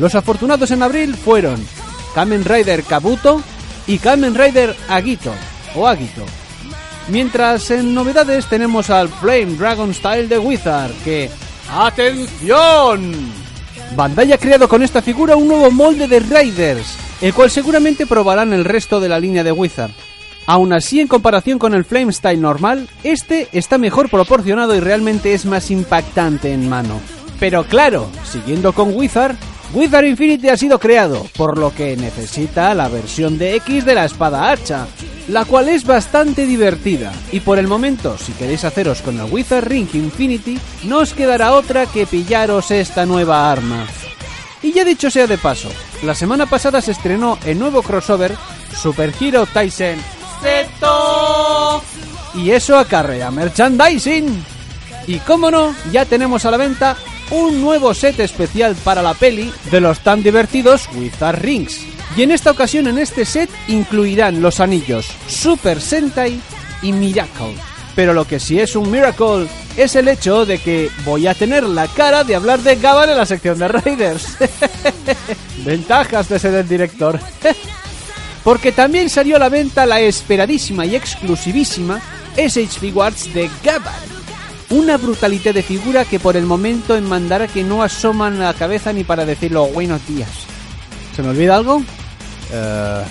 [0.00, 1.62] Los afortunados en abril fueron
[2.14, 3.42] Kamen Rider Kabuto
[3.86, 5.30] y Kamen Rider Agito
[5.74, 6.24] o Agito.
[7.08, 11.28] Mientras en novedades tenemos al Flame Dragon Style de Wizard que
[11.70, 13.12] ¡Atención!
[13.94, 18.54] Bandai ha creado con esta figura un nuevo molde de Riders, el cual seguramente probarán
[18.54, 19.90] el resto de la línea de Wizard.
[20.46, 25.34] Aún así, en comparación con el Flame Style normal, este está mejor proporcionado y realmente
[25.34, 27.00] es más impactante en mano.
[27.38, 29.36] Pero claro, siguiendo con Wizard,
[29.72, 34.04] Wizard Infinity ha sido creado, por lo que necesita la versión de X de la
[34.04, 34.86] espada hacha.
[35.28, 37.12] la cual es bastante divertida.
[37.30, 41.52] Y por el momento, si queréis haceros con el Wizard Ring Infinity, no os quedará
[41.52, 43.86] otra que pillaros esta nueva arma.
[44.60, 45.68] Y ya dicho sea de paso,
[46.02, 48.34] la semana pasada se estrenó el nuevo crossover
[48.74, 49.96] Super Hero Tyson
[50.42, 51.82] Zeto.
[52.34, 54.44] Y eso acarrea merchandising.
[55.06, 56.96] Y cómo no, ya tenemos a la venta
[57.30, 61.80] un nuevo set especial para la peli de los tan divertidos Wizard Rings.
[62.16, 66.40] Y en esta ocasión en este set incluirán los anillos Super Sentai
[66.82, 67.54] y Miracle.
[67.94, 71.64] Pero lo que sí es un Miracle es el hecho de que voy a tener
[71.64, 74.36] la cara de hablar de Gaban en la sección de Raiders.
[75.64, 77.18] Ventajas de ser el director.
[78.44, 82.00] Porque también salió a la venta la esperadísima y exclusivísima
[82.36, 84.19] SH Figuarts de Gaban.
[84.70, 88.92] Una brutalidad de figura que por el momento en mandara que no asoman la cabeza
[88.92, 90.30] ni para decirlo buenos días.
[91.14, 91.82] ¿Se me olvida algo?
[92.52, 93.04] Eh,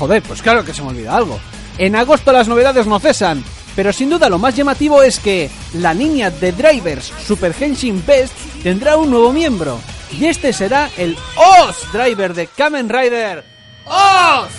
[0.00, 1.38] Joder, pues claro que se me olvida algo.
[1.76, 3.44] En agosto las novedades no cesan,
[3.76, 8.32] pero sin duda lo más llamativo es que la niña de Drivers Super Henshin Best
[8.62, 9.78] tendrá un nuevo miembro.
[10.18, 13.44] Y este será el Oz Driver de Kamen Rider
[13.84, 14.50] Oz.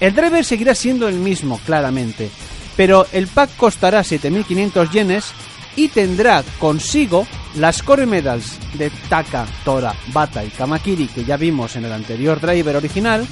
[0.00, 2.30] El driver seguirá siendo el mismo, claramente,
[2.78, 5.24] pero el pack costará 7.500 yenes
[5.74, 11.74] y tendrá consigo las Core Medals de Taka, Tora, Bata y Kamakiri que ya vimos
[11.74, 13.26] en el anterior driver original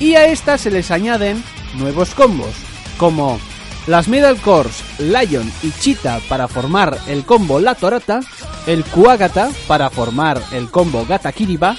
[0.00, 2.54] y a estas se les añaden nuevos combos
[2.96, 3.38] como
[3.86, 8.20] las Medal Cores Lion y Cheetah para formar el combo La Torata,
[8.66, 11.76] el Kuagata para formar el combo Gata Kiriba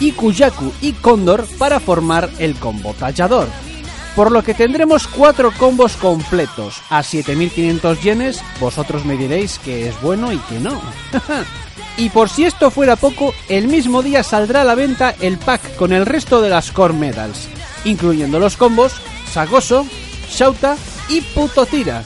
[0.00, 3.67] y Kuyaku y Cóndor para formar el combo Tallador.
[4.14, 10.00] Por lo que tendremos cuatro combos completos a 7500 yenes, vosotros me diréis que es
[10.00, 10.80] bueno y que no.
[11.96, 15.76] y por si esto fuera poco, el mismo día saldrá a la venta el pack
[15.76, 17.48] con el resto de las Core Medals,
[17.84, 19.00] incluyendo los combos
[19.32, 19.86] Sagoso,
[20.28, 20.76] Shauta
[21.08, 22.02] y Putotira.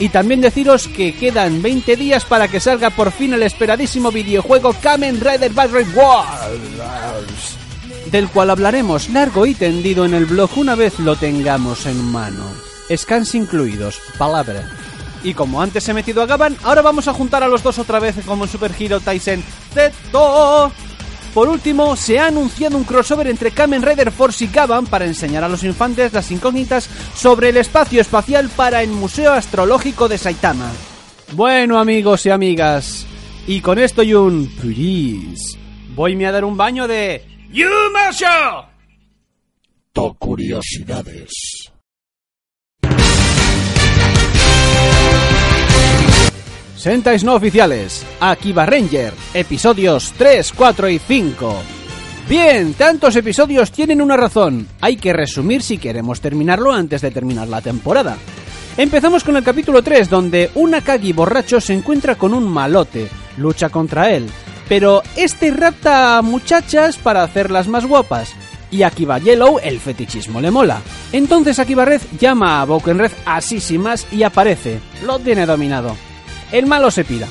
[0.00, 4.74] Y también deciros que quedan 20 días para que salga por fin el esperadísimo videojuego
[4.80, 7.57] Kamen Rider Battle Wars,
[8.10, 12.44] del cual hablaremos largo y tendido en el blog una vez lo tengamos en mano.
[12.94, 14.68] Scans incluidos, palabra.
[15.22, 17.98] Y como antes he metido a Gaban, ahora vamos a juntar a los dos otra
[17.98, 19.42] vez como en Super Hero Tyson
[19.74, 20.72] Zeto.
[21.34, 25.44] Por último, se ha anunciado un crossover entre Kamen Rider Force y Gaban para enseñar
[25.44, 30.70] a los infantes las incógnitas sobre el espacio espacial para el Museo Astrológico de Saitama.
[31.32, 33.06] Bueno, amigos y amigas,
[33.46, 35.58] y con esto y un please,
[35.94, 38.68] voy a dar un baño de Yumasho.
[39.94, 41.30] To curiosidades.
[46.76, 51.62] Sentais no oficiales, Akiba Ranger, episodios 3, 4 y 5.
[52.28, 54.68] Bien, tantos episodios tienen una razón.
[54.82, 58.18] Hay que resumir si queremos terminarlo antes de terminar la temporada.
[58.76, 63.08] Empezamos con el capítulo 3, donde un Akagi borracho se encuentra con un malote,
[63.38, 64.28] lucha contra él,
[64.68, 68.34] pero este rapta a muchachas para hacerlas más guapas.
[68.70, 70.82] Y Akiba Yellow el fetichismo le mola.
[71.12, 74.78] Entonces Akiba Red llama a Boken Red así sin más y aparece.
[75.04, 75.96] Lo tiene dominado.
[76.52, 77.26] El malo se pira.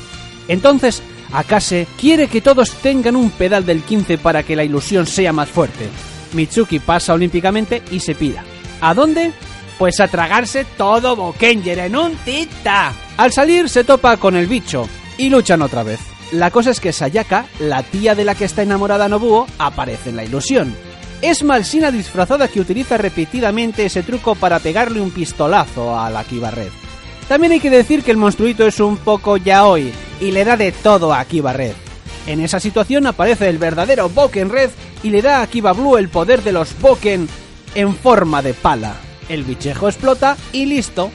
[0.47, 5.33] Entonces, Akase quiere que todos tengan un pedal del 15 para que la ilusión sea
[5.33, 5.89] más fuerte.
[6.33, 8.43] Mitsuki pasa olímpicamente y se pira.
[8.81, 9.31] ¿A dónde?
[9.77, 12.93] Pues a tragarse todo Bokenger en un tita.
[13.17, 15.99] Al salir se topa con el bicho y luchan otra vez.
[16.31, 20.17] La cosa es que Sayaka, la tía de la que está enamorada Nobuo, aparece en
[20.17, 20.75] la ilusión.
[21.21, 26.51] Es Malsina disfrazada que utiliza repetidamente ese truco para pegarle un pistolazo a la Akiba
[26.51, 26.69] Red.
[27.27, 30.71] También hay que decir que el monstruito es un poco yaoi y le da de
[30.71, 31.73] todo a Akiba Red.
[32.27, 34.69] En esa situación aparece el verdadero Boken Red
[35.03, 37.27] y le da a Akiba Blue el poder de los Boken
[37.73, 38.95] en forma de pala.
[39.29, 41.09] El bichejo explota y listo.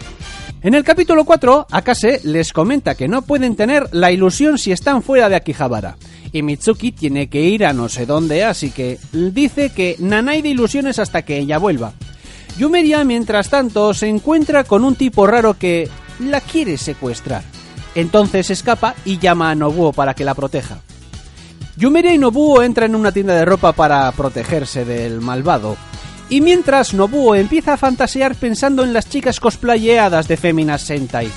[0.64, 5.02] En el capítulo 4, Akase les comenta que no pueden tener la ilusión si están
[5.02, 5.96] fuera de Akihabara.
[6.30, 10.50] Y Mitsuki tiene que ir a no sé dónde, así que dice que nanay de
[10.50, 11.94] ilusiones hasta que ella vuelva.
[12.58, 15.88] Yumeria, mientras tanto, se encuentra con un tipo raro que
[16.20, 17.42] la quiere secuestrar.
[17.96, 20.78] Entonces escapa y llama a Nobuo para que la proteja.
[21.76, 25.76] Yumeria y Nobuo entran en una tienda de ropa para protegerse del malvado.
[26.32, 31.30] Y mientras Nobuo empieza a fantasear pensando en las chicas cosplayeadas de Femina Sentai.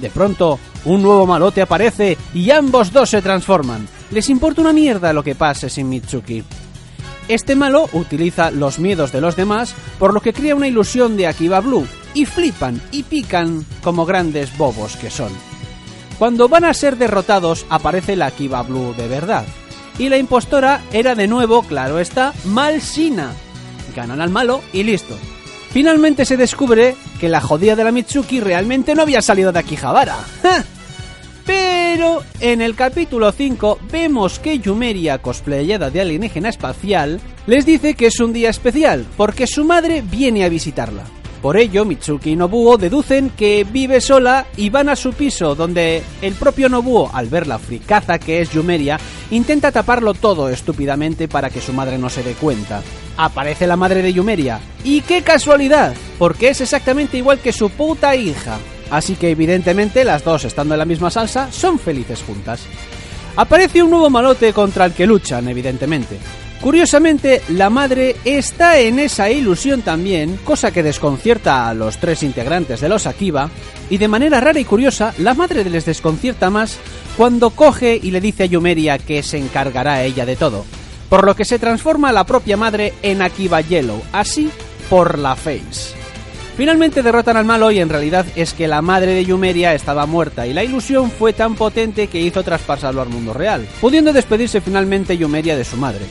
[0.00, 3.86] De pronto, un nuevo malote aparece y ambos dos se transforman.
[4.10, 6.42] Les importa una mierda lo que pase sin Mitsuki.
[7.28, 11.28] Este malo utiliza los miedos de los demás, por lo que crea una ilusión de
[11.28, 15.30] Akiba Blue, y flipan y pican como grandes bobos que son.
[16.18, 19.44] Cuando van a ser derrotados aparece la Akiba Blue de verdad,
[20.00, 23.30] y la impostora era de nuevo, claro está, Malsina.
[23.94, 25.16] Ganan al malo y listo.
[25.70, 30.18] Finalmente se descubre que la jodida de la Mitsuki realmente no había salido de Akihabara.
[31.46, 38.06] Pero en el capítulo 5 vemos que Yumeria, cosplayada de alienígena espacial, les dice que
[38.06, 41.04] es un día especial porque su madre viene a visitarla.
[41.42, 46.00] Por ello, Mitsuki y Nobuo deducen que vive sola y van a su piso, donde
[46.22, 48.96] el propio Nobuo, al ver la fricaza que es Yumeria,
[49.32, 52.80] intenta taparlo todo estúpidamente para que su madre no se dé cuenta.
[53.16, 54.60] Aparece la madre de Yumeria.
[54.84, 55.94] ¡Y qué casualidad!
[56.16, 58.58] Porque es exactamente igual que su puta hija.
[58.92, 62.60] Así que evidentemente las dos estando en la misma salsa son felices juntas.
[63.34, 66.18] Aparece un nuevo malote contra el que luchan, evidentemente.
[66.62, 72.80] Curiosamente, la madre está en esa ilusión también, cosa que desconcierta a los tres integrantes
[72.80, 73.50] de los Akiba,
[73.90, 76.78] y de manera rara y curiosa, la madre les desconcierta más
[77.16, 80.64] cuando coge y le dice a Yumeria que se encargará ella de todo,
[81.08, 84.48] por lo que se transforma la propia madre en Akiba Yellow, así
[84.88, 85.96] por la face.
[86.56, 90.46] Finalmente derrotan al malo y en realidad es que la madre de Yumeria estaba muerta
[90.46, 95.18] y la ilusión fue tan potente que hizo traspasarlo al mundo real, pudiendo despedirse finalmente
[95.18, 96.06] Yumeria de su madre.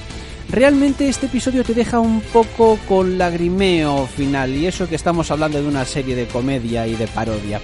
[0.49, 5.61] Realmente este episodio te deja un poco con lagrimeo final y eso que estamos hablando
[5.61, 7.61] de una serie de comedia y de parodia.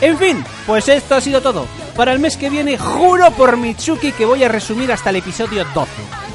[0.00, 1.66] En fin, pues esto ha sido todo.
[1.96, 5.64] Para el mes que viene juro por Mitsuki que voy a resumir hasta el episodio
[5.74, 5.90] 12.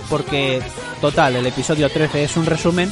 [0.10, 0.62] Porque,
[1.02, 2.92] total, el episodio 13 es un resumen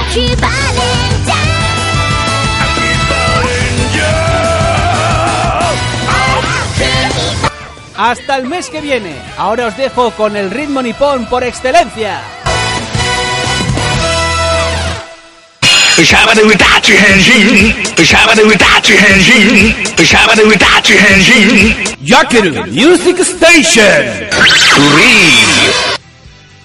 [0.00, 1.44] 秋葉レンジャー
[7.96, 9.14] Hasta el mes que viene.
[9.38, 12.20] Ahora os dejo con el ritmo nipón por excelencia.
[16.02, 17.22] シャバドゥダッチ変身
[18.04, 19.72] シャバドゥダッチ変身
[20.04, 23.80] シャバドゥダッチ変身 Yakeru Music Station.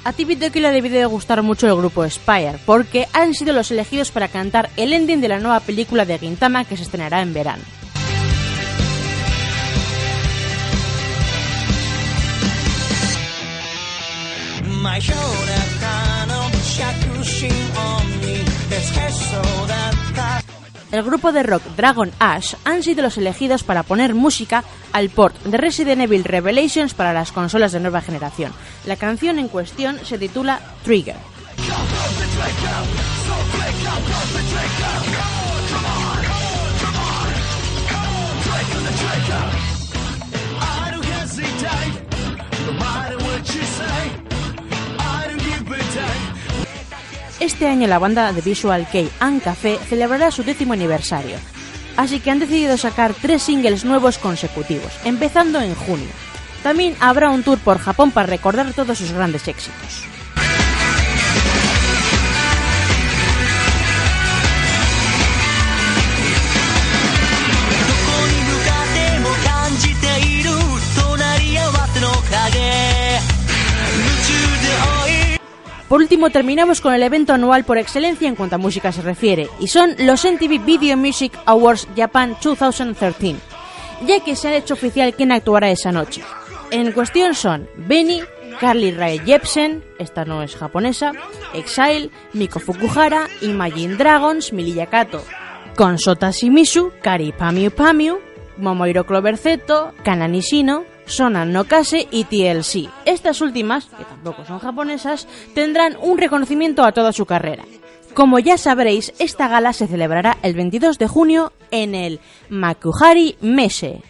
[0.04, 3.54] A ti, Pitoki, le ha debido de gustar mucho el grupo Spire, porque han sido
[3.54, 7.22] los elegidos para cantar el ending de la nueva película de Gintama que se estrenará
[7.22, 7.62] en verano.
[20.94, 25.34] El grupo de rock Dragon Ash han sido los elegidos para poner música al port
[25.42, 28.52] de Resident Evil Revelations para las consolas de nueva generación.
[28.86, 31.16] La canción en cuestión se titula Trigger.
[47.44, 51.36] Este año la banda de Visual Kei and Café celebrará su décimo aniversario,
[51.94, 56.08] así que han decidido sacar tres singles nuevos consecutivos, empezando en junio.
[56.62, 60.13] También habrá un tour por Japón para recordar todos sus grandes éxitos.
[75.94, 79.48] Por último, terminamos con el evento anual por excelencia en cuanto a música se refiere,
[79.60, 83.36] y son los MTV Video Music Awards Japan 2013,
[84.04, 86.20] ya que se ha hecho oficial quién actuará esa noche.
[86.72, 88.22] En cuestión son Benny,
[88.58, 91.12] Carly Rae Jepsen, esta no es japonesa,
[91.52, 95.22] Exile, Miko Fukuhara, Imagine Dragons, Milia Kato,
[95.76, 98.18] con Sota Shimizu, Kari Pamiu Pamiu,
[98.56, 100.42] Momoiro Cloverceto, Kanani
[101.06, 102.90] Sonan Nokase y TLC.
[103.04, 107.64] Estas últimas, que tampoco son japonesas, tendrán un reconocimiento a toda su carrera.
[108.14, 114.02] Como ya sabréis, esta gala se celebrará el 22 de junio en el Makuhari Mese.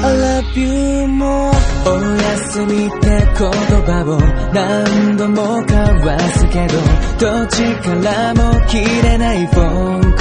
[0.00, 1.52] I love you more
[1.84, 3.50] おやすみって言
[3.82, 4.18] 葉を
[4.54, 6.74] 何度も交わすけど
[7.20, 10.18] どっちからも切れないフォンコ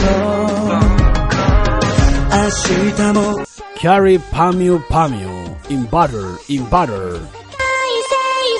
[2.35, 2.49] 明
[2.91, 3.45] 日も
[3.77, 7.19] Carry Pamu Pamu in butter, in butter.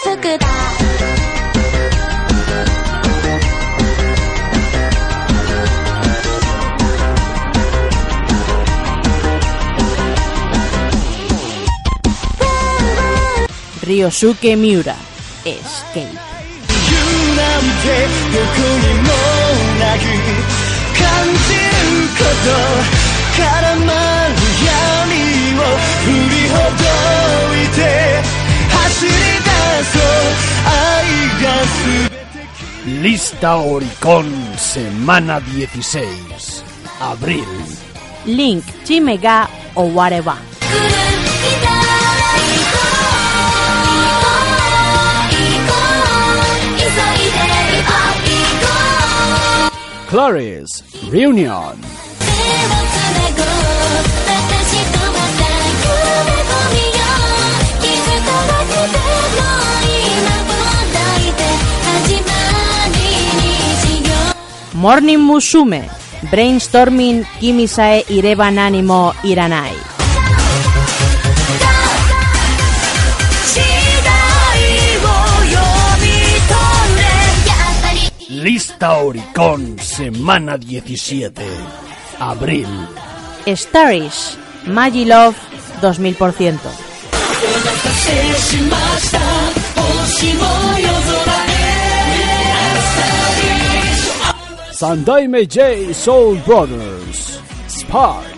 [0.04, 0.48] 制服だ
[13.91, 14.95] Ryosuke Miura,
[15.45, 16.17] Escape.
[33.03, 36.63] Lista Oricon, semana 16,
[37.01, 37.45] abril.
[38.25, 40.50] Link, Chimega o Wareba.
[51.43, 52.01] よう
[64.81, 65.89] Morning Musume,
[66.31, 69.90] Brainstorming, Kimisae, Ireba Nanimo, Iranai.
[78.40, 81.32] Lista Oricon, semana 17.
[82.20, 82.68] Abril.
[83.46, 85.36] Starish, Magi Love,
[85.82, 86.60] 2000%.
[88.36, 89.20] しました
[89.82, 90.44] 星も
[90.80, 91.66] 夜空へ
[94.72, 97.40] Sandaime J Soul Brothers.
[97.68, 98.29] Spark.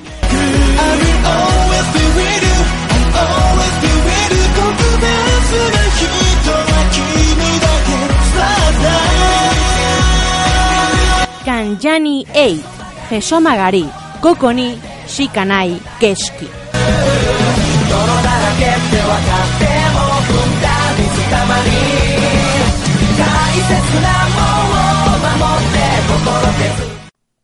[11.72, 12.60] Anjani Ei,
[13.08, 13.88] Gesomagari,
[14.20, 16.46] Kokoni, Shikanai, Keski.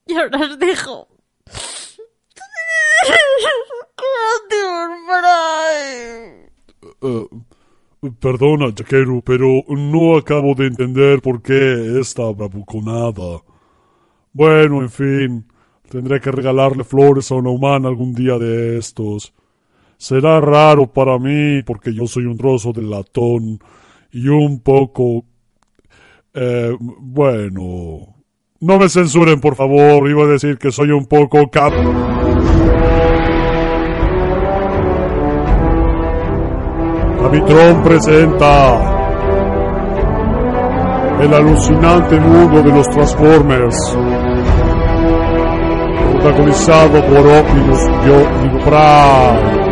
[0.07, 1.09] Y ahora os dejo.
[7.01, 7.29] Uh,
[8.21, 13.41] perdona, Jaqueru, pero no acabo de entender por qué esta bravuconada.
[14.39, 15.47] Bueno, en fin,
[15.91, 19.35] tendré que regalarle flores a una humana algún día de estos.
[19.97, 23.59] Será raro para mí porque yo soy un trozo de latón
[24.13, 25.25] y un poco...
[26.33, 28.15] Eh, bueno...
[28.61, 30.09] No me censuren, por favor.
[30.09, 31.73] Iba a decir que soy un poco cap...
[37.21, 38.99] Capitron presenta
[41.21, 43.77] el alucinante mundo de los Transformers,
[46.23, 49.68] protagonizado por Optimus Yo- Prime.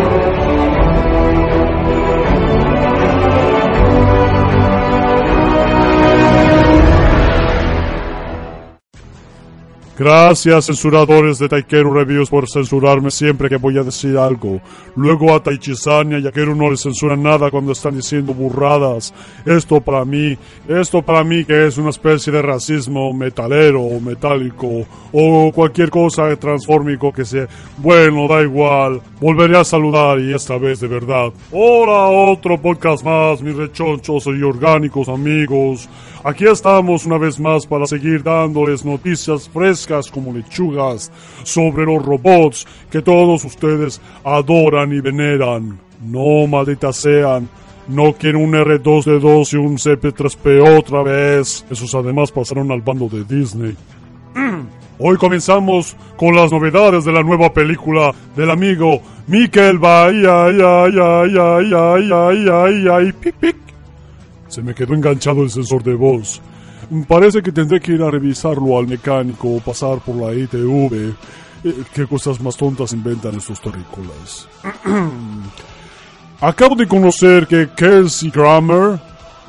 [9.98, 14.60] Gracias, censuradores de Taikeru Reviews, por censurarme siempre que voy a decir algo.
[14.94, 19.14] Luego a Taichisán y a Yakeru no les censuran nada cuando están diciendo burradas.
[19.46, 20.36] Esto para mí,
[20.68, 26.36] esto para mí que es una especie de racismo metalero o metálico o cualquier cosa
[26.36, 27.48] transfórmico que sea.
[27.78, 29.00] Bueno, da igual.
[29.18, 31.32] Volveré a saludar y esta vez de verdad.
[31.52, 35.88] Hola, otro podcast más, mis rechonchos y orgánicos amigos.
[36.26, 41.12] Aquí estamos una vez más para seguir dándoles noticias frescas como lechugas
[41.44, 45.78] sobre los robots que todos ustedes adoran y veneran.
[46.02, 47.48] No, malditas sean.
[47.86, 51.64] No quiero un R2D2 y un CP3P otra vez.
[51.70, 53.76] Esos además pasaron al bando de Disney.
[54.98, 60.46] Hoy comenzamos con las novedades de la nueva película del amigo Mikel Bahía.
[60.46, 63.65] Ay, ay, ay, ay, ay, ay, ay, ay, pic, pic.
[64.48, 66.40] Se me quedó enganchado el sensor de voz.
[67.08, 71.14] Parece que tendré que ir a revisarlo al mecánico o pasar por la ITV.
[71.64, 74.48] Eh, ¿Qué cosas más tontas inventan estos terrícolas?
[76.40, 79.00] Acabo de conocer que Kelsey Grammer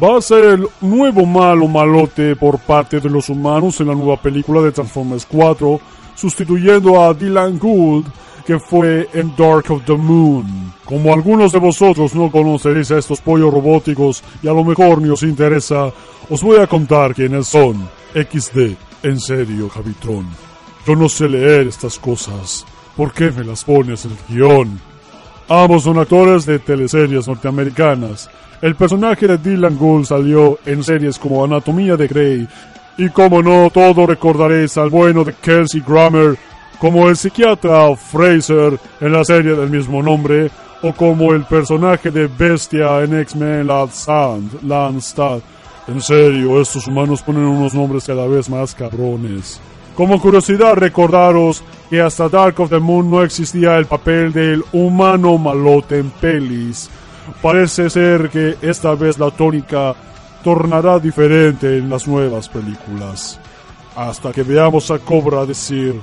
[0.01, 4.21] va a ser el nuevo malo malote por parte de los humanos en la nueva
[4.21, 5.79] película de Transformers 4,
[6.15, 8.07] sustituyendo a Dylan Gould,
[8.47, 10.73] que fue en Dark of the Moon.
[10.85, 15.09] Como algunos de vosotros no conoceréis a estos pollos robóticos y a lo mejor ni
[15.09, 15.91] os interesa,
[16.29, 17.89] os voy a contar quiénes son.
[18.13, 20.25] XD, en serio, Javitron.
[20.85, 22.65] Yo no sé leer estas cosas.
[22.95, 24.79] ¿Por qué me las pones en el guion?
[25.49, 28.29] Ambos son actores de teleseries norteamericanas.
[28.61, 32.47] El personaje de Dylan Gould salió en series como Anatomía de Grey.
[32.97, 36.37] Y como no, todo recordaréis al bueno de Kelsey Grammer
[36.79, 40.49] como el psiquiatra Fraser en la serie del mismo nombre,
[40.81, 44.63] o como el personaje de Bestia en X-Men Landstand.
[44.63, 45.39] Landstad.
[45.87, 49.59] En serio, estos humanos ponen unos nombres cada vez más cabrones.
[49.95, 55.37] Como curiosidad, recordaros que hasta Dark of the Moon no existía el papel del humano
[55.37, 56.89] malote en pelis.
[57.41, 59.95] Parece ser que esta vez la tónica
[60.43, 63.39] tornará diferente en las nuevas películas.
[63.95, 65.99] Hasta que veamos a Cobra decir,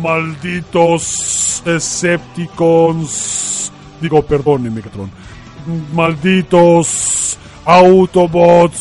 [0.00, 3.70] malditos Decepticons,
[4.00, 5.10] digo perdón, Megatron,
[5.94, 8.80] malditos Autobots.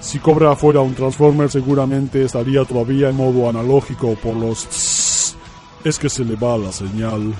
[0.00, 5.36] Si Cobra fuera un Transformer seguramente estaría todavía en modo analógico por los...
[5.84, 7.34] Es que se le va la señal.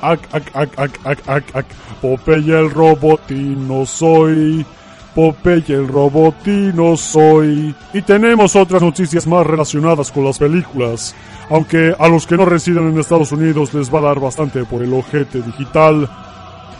[0.00, 1.66] Ac, ac, ac, ac, ac, ac, ac.
[2.00, 4.64] Popeye el robotino soy.
[5.14, 7.74] Popeye el robotino soy.
[7.92, 11.14] Y tenemos otras noticias más relacionadas con las películas.
[11.50, 14.82] Aunque a los que no residen en Estados Unidos les va a dar bastante por
[14.82, 16.08] el ojete digital.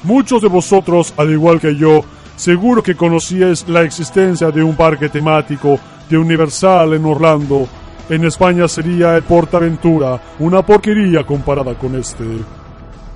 [0.04, 2.02] Muchos de vosotros, al igual que yo,
[2.36, 5.78] seguro que conocíais la existencia de un parque temático
[6.08, 7.68] de Universal en Orlando.
[8.08, 12.59] En España sería el Portaventura, una porquería comparada con este.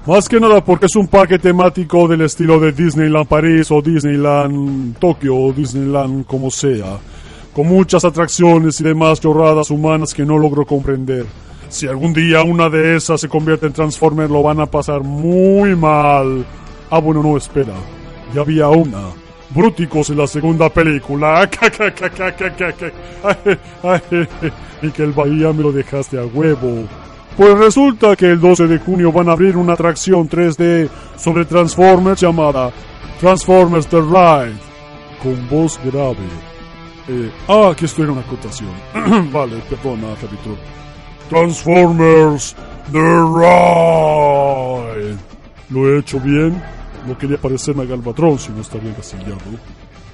[0.06, 4.98] Más que nada porque es un parque temático del estilo de Disneyland París o Disneyland
[4.98, 6.98] Tokio o Disneyland como sea,
[7.54, 11.24] con muchas atracciones y demás chorradas humanas que no logro comprender.
[11.70, 15.74] Si algún día una de esas se convierte en Transformer lo van a pasar muy
[15.74, 16.44] mal.
[16.90, 17.72] Ah, bueno, no, espera.
[18.34, 19.08] Ya había una.
[19.54, 21.48] Bruticos en la segunda película.
[24.82, 26.84] Y que el Bahía me lo dejaste a huevo.
[27.36, 32.20] Pues resulta que el 12 de junio van a abrir una atracción 3D sobre Transformers
[32.20, 32.70] llamada
[33.18, 34.54] Transformers The Ride,
[35.20, 36.28] con voz grave.
[37.08, 38.70] Eh, ah, aquí estoy en una acotación.
[39.32, 40.56] vale, perdona, capítulo.
[41.28, 42.54] Transformers
[42.92, 45.16] The Ride.
[45.70, 46.62] ¿Lo he hecho bien?
[47.06, 49.38] No quería parecerme a Galvatron si no está bien casillado.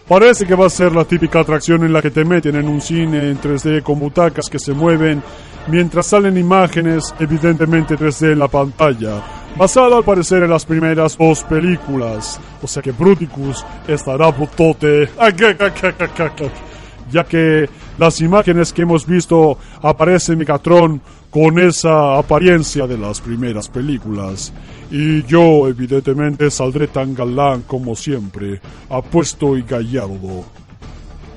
[0.08, 2.80] Parece que va a ser la típica atracción en la que te meten en un
[2.80, 5.22] cine en 3D con butacas que se mueven
[5.70, 9.22] mientras salen imágenes evidentemente 3D en la pantalla,
[9.56, 12.40] basada al parecer en las primeras dos películas.
[12.62, 15.08] O sea que Bruticus estará brutote,
[17.10, 17.68] ya que
[17.98, 21.00] las imágenes que hemos visto aparece Megatron
[21.30, 24.52] con esa apariencia de las primeras películas.
[24.90, 30.44] Y yo, evidentemente, saldré tan galán como siempre, apuesto y gallardo.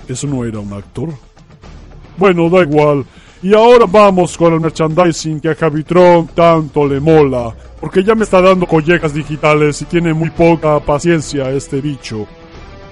[0.08, 1.10] ¿Eso no era un actor?
[2.18, 3.06] Bueno, da igual.
[3.44, 8.24] Y ahora vamos con el merchandising que a Javitron tanto le mola, porque ya me
[8.24, 12.26] está dando collejas digitales y tiene muy poca paciencia este bicho.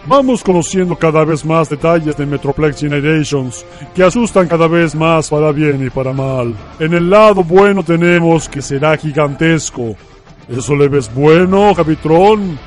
[0.07, 5.53] Vamos conociendo cada vez más detalles de Metroplex Generations, que asustan cada vez más para
[5.53, 6.53] bien y para mal.
[6.79, 9.95] En el lado bueno tenemos que será gigantesco.
[10.49, 12.59] ¿Eso le ves bueno, Javitron?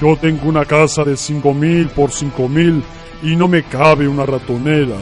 [0.00, 2.82] Yo tengo una casa de 5000 por 5000
[3.24, 4.96] y no me cabe una ratonera.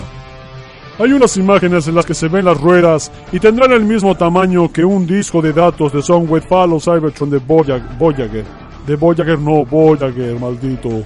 [0.97, 4.71] Hay unas imágenes en las que se ven las ruedas y tendrán el mismo tamaño
[4.71, 8.45] que un disco de datos de Soundwave Fall Cybertron de Voyager.
[8.87, 11.03] De Voyager no, Voyager, maldito.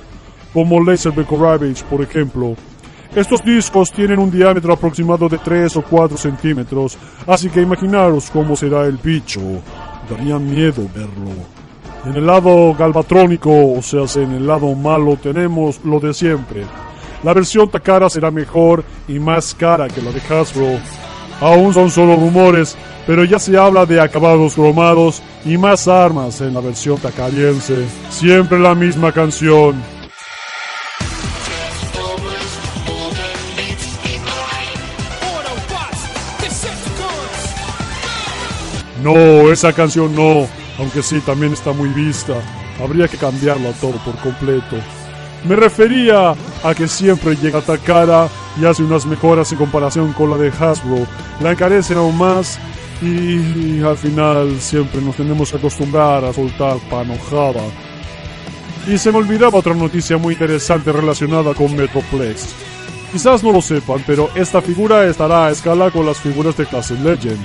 [0.52, 2.54] Como Laserbeak o Ravage, por ejemplo.
[3.14, 8.56] Estos discos tienen un diámetro aproximado de 3 o 4 centímetros, así que imaginaros cómo
[8.56, 9.40] será el bicho.
[10.10, 11.32] Daría miedo verlo.
[12.04, 16.64] En el lado galvatrónico, o sea, en el lado malo, tenemos lo de siempre.
[17.22, 20.78] La versión Takara será mejor y más cara que la de Hasbro.
[21.40, 26.54] Aún son solo rumores, pero ya se habla de acabados cromados y más armas en
[26.54, 27.86] la versión takariense.
[28.10, 29.82] Siempre la misma canción.
[39.02, 40.46] No, esa canción no,
[40.78, 42.34] aunque sí también está muy vista.
[42.82, 44.76] Habría que cambiarlo todo por completo.
[45.44, 46.34] Me refería
[46.64, 48.28] a que siempre llega Takara
[48.60, 51.06] y hace unas mejoras en comparación con la de Hasbro.
[51.40, 52.58] La encarecen aún más
[53.00, 57.62] y, al final siempre nos tenemos que acostumbrar a soltar panojada.
[58.86, 62.54] Y se me olvidaba otra noticia muy interesante relacionada con Metroplex.
[63.12, 66.94] Quizás no lo sepan, pero esta figura estará a escala con las figuras de clase
[66.94, 67.38] Legend.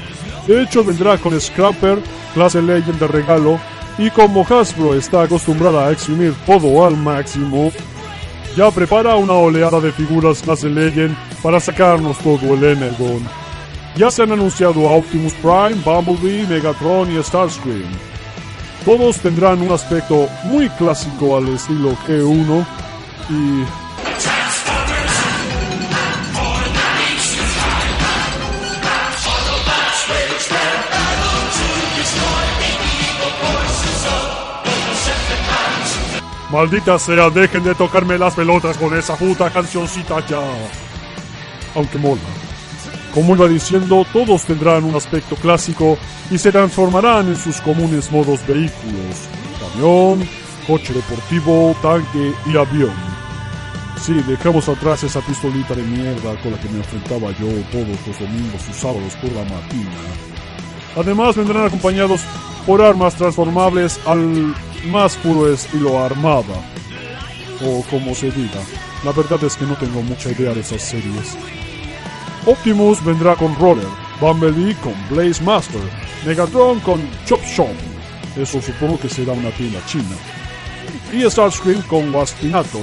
[0.47, 1.99] De hecho, vendrá con Scrapper,
[2.33, 3.59] clase Legend de regalo,
[3.97, 7.71] y como Hasbro está acostumbrada a exprimir todo al máximo,
[8.55, 13.23] ya prepara una oleada de figuras clase Legend para sacarnos todo el Energon.
[13.95, 17.89] Ya se han anunciado a Optimus Prime, Bumblebee, Megatron y Starscream.
[18.85, 22.65] Todos tendrán un aspecto muy clásico al estilo G1
[23.29, 23.82] y
[36.53, 40.39] Maldita sea, dejen de tocarme las pelotas con esa puta cancioncita ya.
[41.73, 42.21] Aunque mola.
[43.11, 45.97] Como iba diciendo, todos tendrán un aspecto clásico
[46.29, 49.27] y se transformarán en sus comunes modos vehículos.
[49.59, 50.29] Camión,
[50.67, 52.93] coche deportivo, tanque y avión.
[53.99, 58.19] Sí, dejamos atrás esa pistolita de mierda con la que me enfrentaba yo todos los
[58.19, 60.32] domingos y sábados por la mañana.
[60.95, 62.21] Además vendrán acompañados
[62.65, 64.55] por armas transformables al
[64.87, 66.61] más puro estilo armada.
[67.65, 68.61] O como se diga.
[69.03, 71.37] La verdad es que no tengo mucha idea de esas series.
[72.45, 73.87] Optimus vendrá con Roller,
[74.19, 75.81] Bumblebee con Blaze Master,
[76.25, 77.67] Megatron con Chop Chop.
[78.35, 80.15] Eso supongo que será una tienda china.
[81.11, 82.81] Y Starscream con Waspinator.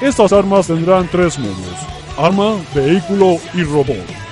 [0.00, 1.76] Estas armas tendrán tres modos.
[2.16, 4.27] Arma, vehículo y robot.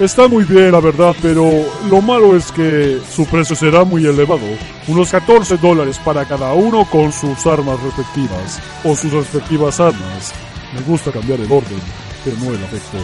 [0.00, 1.46] Está muy bien, la verdad, pero
[1.90, 4.46] lo malo es que su precio será muy elevado.
[4.88, 8.62] Unos 14 dólares para cada uno con sus armas respectivas.
[8.82, 10.32] O sus respectivas armas.
[10.74, 11.78] Me gusta cambiar el orden,
[12.24, 12.96] pero no el afecto.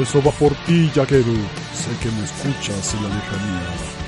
[0.00, 1.34] Eso va por ti, Yakeru.
[1.74, 4.06] Sé que me escuchas en la lejanía.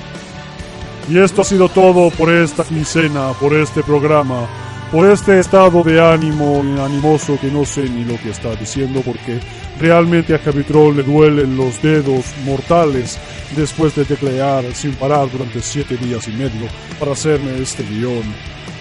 [1.09, 4.47] Y esto ha sido todo por esta quincena, por este programa,
[4.91, 9.39] por este estado de ánimo animoso que no sé ni lo que está diciendo porque
[9.79, 13.17] realmente a Capitrol le duelen los dedos mortales
[13.55, 16.67] después de teclear sin parar durante siete días y medio
[16.99, 18.23] para hacerme este guion.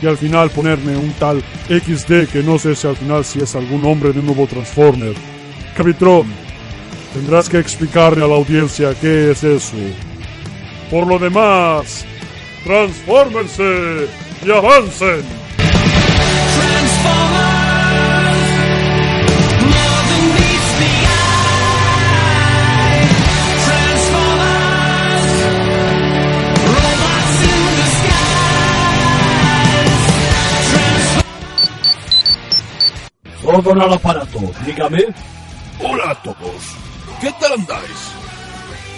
[0.02, 3.54] Y al final ponerme un tal XD que no sé si al final si es
[3.54, 5.14] algún hombre de nuevo Transformer.
[5.76, 6.26] Capitron,
[7.14, 9.76] tendrás que explicarle a la audiencia qué es eso.
[10.90, 12.04] Por lo demás,
[12.64, 14.08] transfórmense
[14.44, 15.49] y avancen.
[33.50, 35.06] Todo al aparato, dígame.
[35.80, 36.76] Hola a todos.
[37.20, 38.12] ¿Qué tal andáis?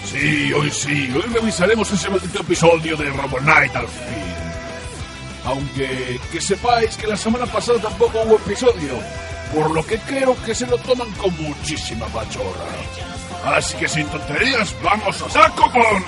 [0.04, 4.34] Sí, hoy sí, hoy revisaremos ese maldito episodio de Robo Knight al fin.
[5.46, 8.98] Aunque que sepáis que la semana pasada tampoco hubo episodio,
[9.54, 13.56] por lo que creo que se lo toman con muchísima pachorra.
[13.56, 16.04] Así que sin tonterías, vamos a saco con...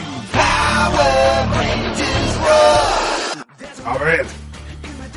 [3.87, 4.27] A ver,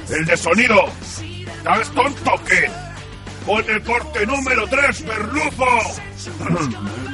[0.09, 0.85] el de sonido.
[1.57, 2.86] ¿Estás tonto o qué?
[3.47, 5.65] Pon el corte número 3, Berluzo.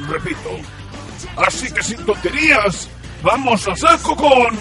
[0.08, 0.50] Repito.
[1.36, 2.90] Así que sin tonterías,
[3.22, 4.58] vamos a saco con...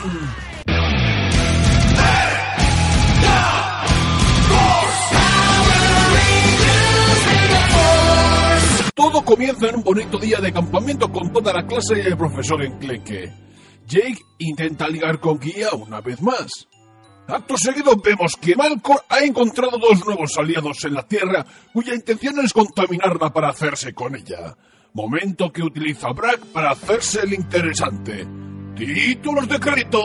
[8.94, 12.64] Todo comienza en un bonito día de campamento con toda la clase y el profesor
[12.64, 13.34] enclenque.
[13.88, 16.68] Jake intenta ligar con Guía una vez más.
[17.28, 22.40] Acto seguido vemos que Malcor ha encontrado dos nuevos aliados en la Tierra cuya intención
[22.40, 24.56] es contaminarla para hacerse con ella.
[24.94, 28.28] Momento que utiliza Brack para hacerse el interesante.
[28.76, 30.00] Títulos de crédito.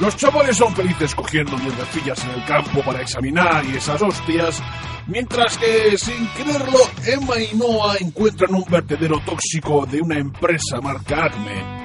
[0.00, 4.60] Los chavales son felices cogiendo mierdecillas en el campo para examinar y esas hostias,
[5.06, 11.26] mientras que, sin quererlo, Emma y Noah encuentran un vertedero tóxico de una empresa marca
[11.26, 11.84] Acme.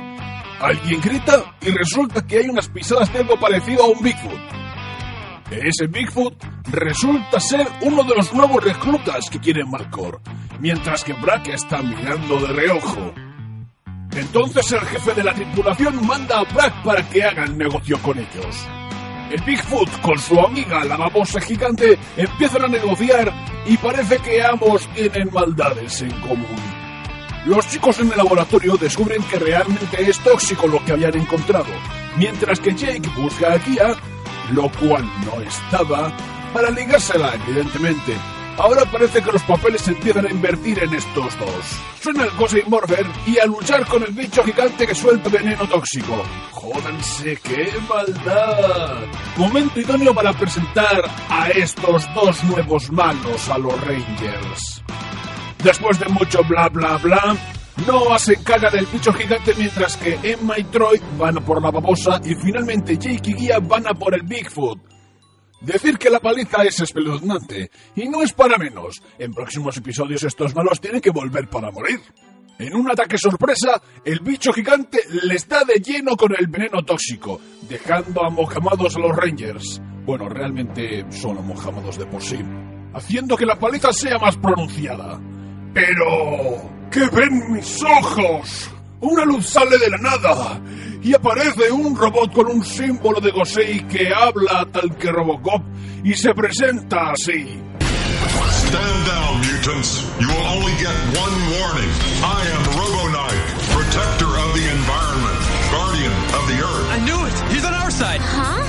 [0.59, 4.39] Alguien grita y resulta que hay unas pisadas de algo parecido a un Bigfoot.
[5.51, 10.19] Ese Bigfoot resulta ser uno de los nuevos reclutas que quiere Malcor,
[10.59, 13.13] mientras que Brack está mirando de reojo.
[14.19, 18.17] Entonces el jefe de la tripulación manda a Brack para que haga el negocio con
[18.17, 18.67] ellos.
[19.31, 23.33] El Bigfoot con su amiga la babosa gigante empiezan a negociar
[23.65, 26.59] y parece que ambos tienen maldades en común.
[27.45, 31.71] Los chicos en el laboratorio descubren que realmente es tóxico lo que habían encontrado,
[32.17, 33.95] mientras que Jake busca a Kia,
[34.51, 36.11] lo cual no estaba,
[36.53, 38.17] para ligársela, evidentemente.
[38.59, 41.81] Ahora parece que los papeles se empiezan a invertir en estos dos.
[42.01, 46.21] Suena el Cosmic Morpher y a luchar con el bicho gigante que suelta veneno tóxico.
[46.51, 48.97] ¡Jódanse, qué maldad!
[49.37, 54.83] Momento idóneo para presentar a estos dos nuevos malos a los Rangers.
[55.63, 57.37] Después de mucho bla bla bla,
[57.87, 62.19] Noah se encarga del bicho gigante mientras que Emma y Troy van por la babosa
[62.25, 64.98] y finalmente Jake y Guía van a por el Bigfoot.
[65.61, 69.01] Decir que la paliza es espeluznante, y no es para menos.
[69.17, 71.99] En próximos episodios estos malos tienen que volver para morir.
[72.57, 77.39] En un ataque sorpresa, el bicho gigante les da de lleno con el veneno tóxico,
[77.69, 79.81] dejando amojamados a los Rangers.
[80.05, 82.39] Bueno, realmente son amojamados de por sí,
[82.93, 85.19] haciendo que la paliza sea más pronunciada.
[85.73, 86.79] Pero...
[86.91, 88.71] ¿Qué ven mis ojos?
[89.01, 90.59] Una luz sale de la nada
[91.01, 95.61] y aparece un robot con un símbolo de Gosei que habla tal que Robocop
[96.03, 97.61] y se presenta así.
[98.49, 100.03] Stand down, mutants.
[100.19, 101.91] You will only get one warning.
[102.21, 105.39] I am Robo Knight, protector of the environment,
[105.71, 106.89] guardian of the earth.
[106.91, 107.53] I knew it!
[107.53, 108.19] He's on our side!
[108.21, 108.68] Huh?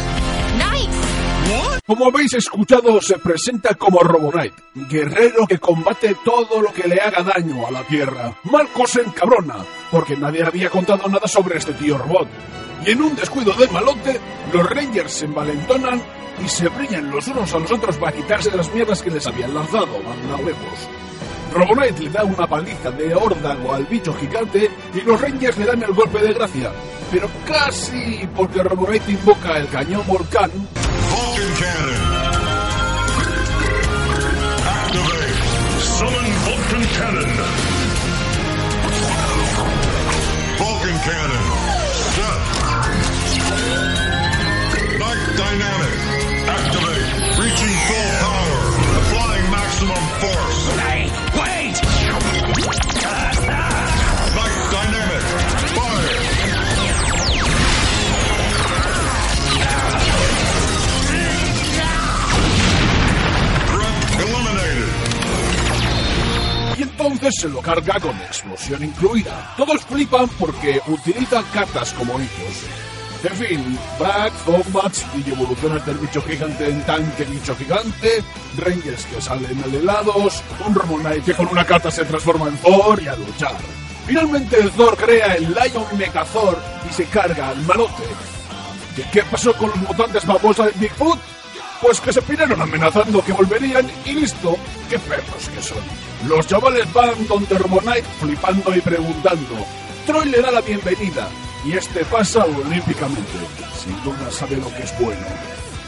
[1.91, 4.55] Como habéis escuchado, se presenta como Robo Knight,
[4.89, 8.33] guerrero que combate todo lo que le haga daño a la Tierra.
[8.45, 9.57] Malco se encabrona,
[9.91, 12.29] porque nadie había contado nada sobre este tío robot.
[12.87, 14.21] Y en un descuido del malote,
[14.53, 16.01] los Rangers se envalentonan
[16.45, 19.53] y se brillan los unos a los otros para quitarse las mierdas que les habían
[19.53, 19.89] lanzado,
[20.45, 20.89] huevos.
[21.53, 25.65] Robo Knight le da una paliza de órdago al bicho gigante y los Rangers le
[25.65, 26.71] dan el golpe de gracia.
[27.11, 30.53] Pero casi porque Robo Knight invoca el cañón volcán
[31.41, 32.01] Vulcan Cannon.
[34.61, 35.41] Activate.
[35.81, 37.31] Summon Vulcan Cannon.
[40.59, 41.47] Vulcan Cannon.
[42.13, 42.41] Set.
[44.99, 45.90] Night Dynamic.
[67.13, 69.55] Entonces se lo carga con explosión incluida.
[69.57, 72.65] Todos flipan porque utilizan cartas como ellos.
[73.23, 78.23] En fin, Brack, Zombats y evoluciones del bicho gigante en tanque bicho gigante,
[78.57, 83.09] Rangers que salen alelados, un Romonite que con una carta se transforma en Thor y
[83.09, 83.57] a luchar.
[84.07, 86.59] Finalmente el Thor crea el Lion Megazord
[86.89, 88.05] y se carga al malote.
[88.97, 91.19] ¿Y qué pasó con los mutantes babosa de Bigfoot?
[91.81, 94.57] Pues que se piraron amenazando que volverían y listo,
[94.91, 95.79] qué perros que son.
[96.29, 99.67] Los chavales van donde Robonite flipando y preguntando.
[100.07, 101.29] Troy le da la bienvenida
[101.65, 103.39] y este pasa olímpicamente.
[103.83, 105.27] Sin duda sabe lo que es bueno.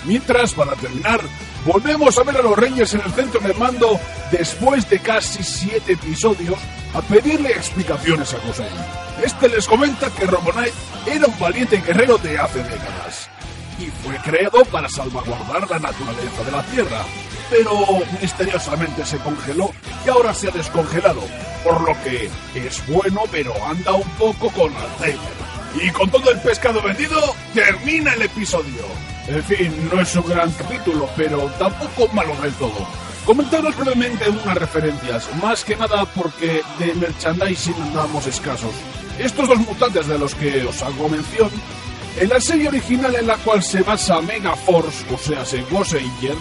[0.05, 1.21] Mientras, para terminar,
[1.67, 5.93] volvemos a ver a los Rangers en el centro de mando después de casi siete
[5.93, 6.59] episodios
[6.95, 8.67] a pedirle explicaciones a Gosei.
[9.23, 10.73] Este les comenta que Robonite
[11.07, 13.22] era un valiente guerrero de hace décadas
[13.83, 17.05] y fue creado para salvaguardar la naturaleza de la Tierra.
[17.51, 17.73] Pero
[18.21, 19.71] misteriosamente se congeló
[20.07, 21.23] y ahora se ha descongelado,
[21.65, 25.43] por lo que es bueno pero anda un poco con Alzheimer.
[25.75, 27.19] Y con todo el pescado vendido,
[27.55, 28.85] termina el episodio.
[29.27, 32.87] En fin, no es un gran capítulo, pero tampoco malo del todo.
[33.25, 38.73] Comentaros brevemente unas referencias, más que nada porque de merchandising andamos escasos.
[39.19, 41.51] Estos dos mutantes de los que os hago mención
[42.19, 46.37] en la serie original en la cual se basa Mega Force, o sea, se Goseiger,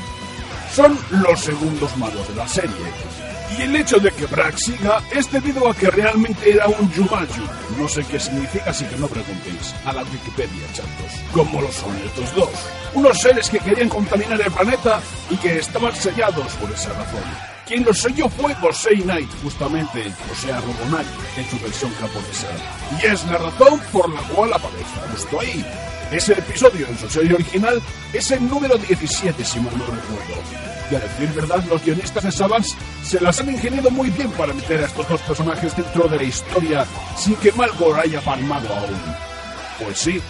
[0.73, 2.75] son los segundos malos de la serie.
[3.57, 7.41] Y el hecho de que Brack siga es debido a que realmente era un Jumanji.
[7.77, 9.75] No sé qué significa, así que no preguntéis.
[9.85, 11.19] A la Wikipedia, chatos.
[11.33, 12.49] Como lo son estos dos.
[12.93, 17.50] Unos seres que querían contaminar el planeta y que estaban sellados por esa razón.
[17.71, 22.47] Quien los selló fue Gosei Knight, justamente, o sea, Robonite, en su versión japonesa.
[23.01, 25.65] Y es la razón por la cual aparece justo ahí.
[26.11, 30.43] Ese episodio en su serie original es el número 17, si mal no recuerdo.
[30.91, 34.51] Y a decir verdad, los guionistas de Savants se las han ingeniado muy bien para
[34.51, 38.99] meter a estos dos personajes dentro de la historia sin que Malcor haya palmado aún.
[39.79, 40.21] Pues sí,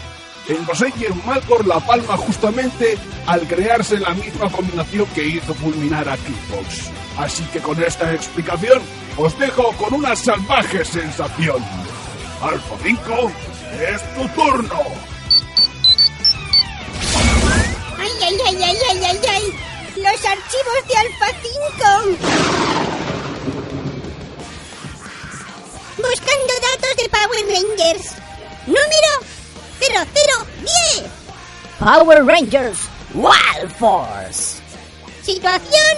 [0.47, 6.17] en Goseiger Malcor la palma justamente al crearse la misma combinación que hizo fulminar a
[6.17, 6.89] Kickbox.
[7.17, 8.81] Así que con esta explicación
[9.17, 11.63] os dejo con una salvaje sensación.
[12.41, 13.31] Alfa 5,
[13.87, 14.79] es tu turno.
[17.99, 19.43] ¡Ay, ay, ay, ay, ay, ay, ay!
[19.97, 22.41] ¡Los archivos de Alfa 5!
[25.97, 28.15] Buscando datos de Power Rangers.
[28.65, 29.40] Número
[29.81, 31.09] 0010.
[31.79, 32.77] Power Rangers
[33.15, 34.61] Wild Force.
[35.23, 35.97] Situación.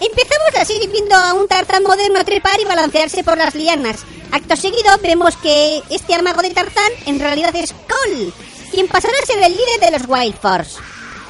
[0.00, 4.04] Empezamos así viendo a un Tarzán moderno trepar y balancearse por las lianas.
[4.32, 8.32] Acto seguido vemos que este armago de Tarzán en realidad es Cole,
[8.70, 10.78] quien pasará a ser el líder de los Wild Force.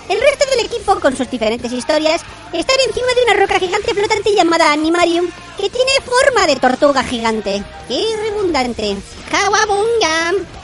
[0.09, 2.21] El resto del equipo, con sus diferentes historias,
[2.53, 7.63] están encima de una roca gigante flotante llamada Animarium, que tiene forma de tortuga gigante.
[7.89, 8.97] ¡Qué redundante!
[9.31, 10.60] ¡Kawabunga!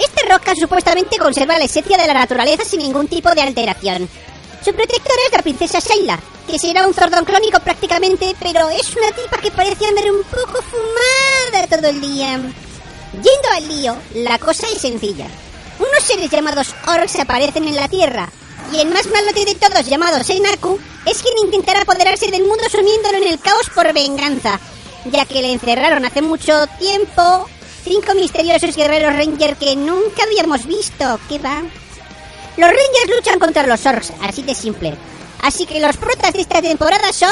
[0.00, 4.08] Esta roca supuestamente conserva la esencia de la naturaleza sin ningún tipo de alteración.
[4.64, 9.12] Su protectora es la princesa Sheila, que será un zordón clónico prácticamente, pero es una
[9.12, 12.40] tipa que parece andar un poco fumada todo el día.
[13.12, 15.26] Yendo al lío, la cosa es sencilla.
[15.78, 18.28] Unos seres llamados orcs aparecen en la Tierra,
[18.72, 23.18] y el más malote de todos, llamado Seinaku, es quien intentará apoderarse del mundo sumiéndolo
[23.18, 24.60] en el caos por venganza,
[25.06, 27.48] ya que le encerraron hace mucho tiempo
[27.84, 31.18] cinco misteriosos guerreros ranger que nunca habíamos visto.
[31.28, 31.62] ¿Qué va?
[32.56, 34.94] Los Rangers luchan contra los Orcs, así de simple.
[35.42, 37.30] Así que los protas de esta temporada son...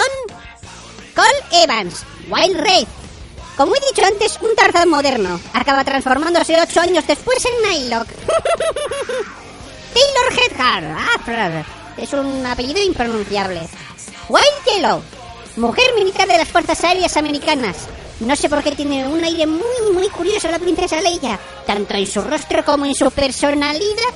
[1.14, 2.88] Cole Evans, Wild Wraith.
[3.56, 5.40] Como he dicho antes, un Tarzán moderno.
[5.52, 8.06] Acaba transformándose ocho años después en Nylock.
[9.92, 10.96] Taylor.
[11.16, 11.64] Afrar.
[11.96, 13.60] Es un apellido impronunciable.
[14.28, 15.02] Wild Yellow.
[15.56, 17.76] Mujer militar de las Fuerzas Aéreas Americanas.
[18.20, 22.06] No sé por qué tiene un aire muy, muy curioso la princesa Leia, tanto en
[22.06, 24.12] su rostro como en su personalidad.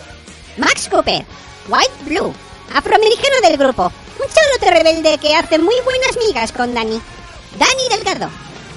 [0.57, 1.24] Max Cooper,
[1.68, 2.34] White Blue,
[2.74, 7.00] afroamericano del grupo, un chalote rebelde que hace muy buenas migas con Danny.
[7.59, 8.28] Danny Delgado,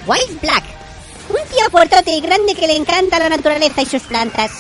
[0.06, 0.64] White Black,
[1.30, 4.52] un tío fuertote y grande que le encanta la naturaleza y sus plantas.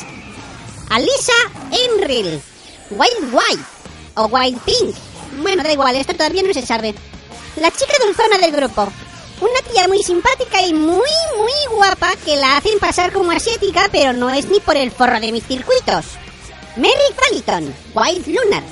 [0.89, 1.33] Alisa
[1.71, 2.41] Enril,
[2.89, 3.63] White White
[4.15, 4.95] o White Pink.
[5.41, 6.95] Bueno, da igual, esto todavía no se sabe.
[7.57, 8.91] La chica dulzona del grupo.
[9.41, 14.13] Una tía muy simpática y muy, muy guapa que la hacen pasar como asiática, pero
[14.13, 16.05] no es ni por el forro de mis circuitos.
[16.77, 18.63] Merrick Falliton, Wild Lunar.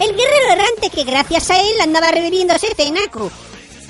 [0.00, 3.30] El guerrero errante que gracias a él andaba reviviéndose Zenaku.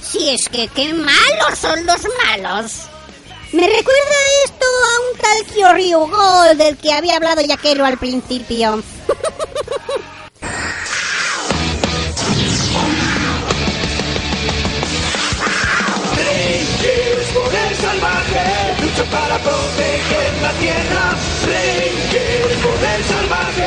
[0.02, 2.72] Si es que qué malos son los malos.
[3.52, 8.82] Me recuerda esto a un tal Kyoryu Gold del que había hablado Yaquero al principio.
[17.97, 21.14] salvaje, lucha para proteger la tierra.
[21.47, 23.66] Rangers, poder salvaje,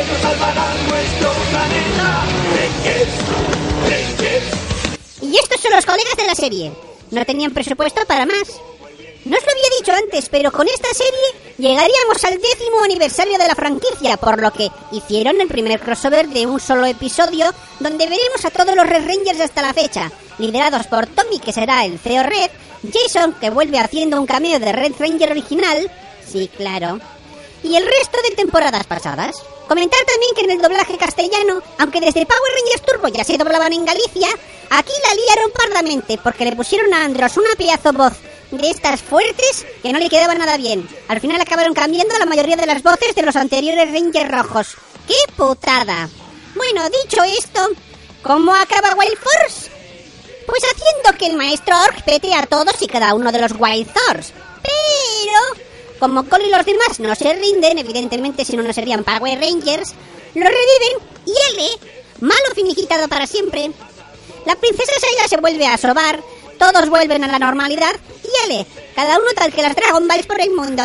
[0.00, 2.24] ellos salvarán nuestro planeta.
[2.56, 3.14] Rangers,
[3.90, 4.46] Rangers.
[5.22, 6.72] Y estos son los colegas de la serie.
[7.10, 8.60] No tenían presupuesto para más.
[9.24, 13.46] No os lo había dicho antes, pero con esta serie llegaríamos al décimo aniversario de
[13.46, 18.44] la franquicia, por lo que hicieron el primer crossover de un solo episodio, donde veremos
[18.44, 22.22] a todos los Red Rangers hasta la fecha, liderados por Tommy, que será el CEO
[22.22, 22.50] Red,
[22.92, 25.90] Jason, que vuelve haciendo un cameo de Red Ranger original,
[26.24, 27.00] sí, claro,
[27.62, 29.36] y el resto de temporadas pasadas.
[29.66, 33.72] Comentar también que en el doblaje castellano, aunque desde Power Rangers Turbo ya se doblaban
[33.72, 34.28] en Galicia,
[34.70, 38.14] aquí la liaron pardamente porque le pusieron a Andros una pedazo voz
[38.50, 40.88] de estas fuertes que no le quedaba nada bien.
[41.08, 44.76] Al final acabaron cambiando la mayoría de las voces de los anteriores Rangers rojos.
[45.06, 46.08] ¡Qué putada!
[46.54, 47.60] Bueno, dicho esto,
[48.22, 49.70] ¿cómo acaba Wild Force?
[50.46, 53.92] Pues haciendo que el maestro Orc pete a todos y cada uno de los Wild
[53.92, 54.32] Thors.
[54.62, 55.64] Pero,
[56.00, 59.94] como Cole y los demás no se rinden, evidentemente si no, no serían Power Rangers,
[60.34, 61.70] lo reviven y Ale,
[62.20, 63.70] malo finiquitado para siempre.
[64.46, 66.22] La princesa Sheila se vuelve a sobar,
[66.58, 67.94] todos vuelven a la normalidad
[68.24, 70.82] y Ale, cada uno tal que las Dragon Balls por el mundo.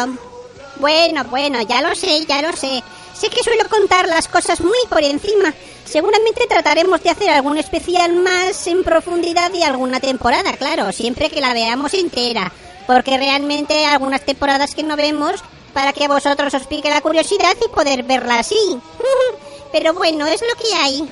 [0.78, 2.84] Bueno, bueno, ya lo sé, ya lo sé.
[3.14, 5.54] Sé que suelo contar las cosas muy por encima.
[5.86, 11.42] Seguramente trataremos de hacer algún especial más en profundidad y alguna temporada, claro, siempre que
[11.42, 12.52] la veamos entera.
[12.88, 15.42] Porque realmente hay algunas temporadas que no vemos
[15.74, 18.56] para que vosotros os pique la curiosidad y poder verla así.
[19.72, 21.10] Pero bueno, es lo que hay.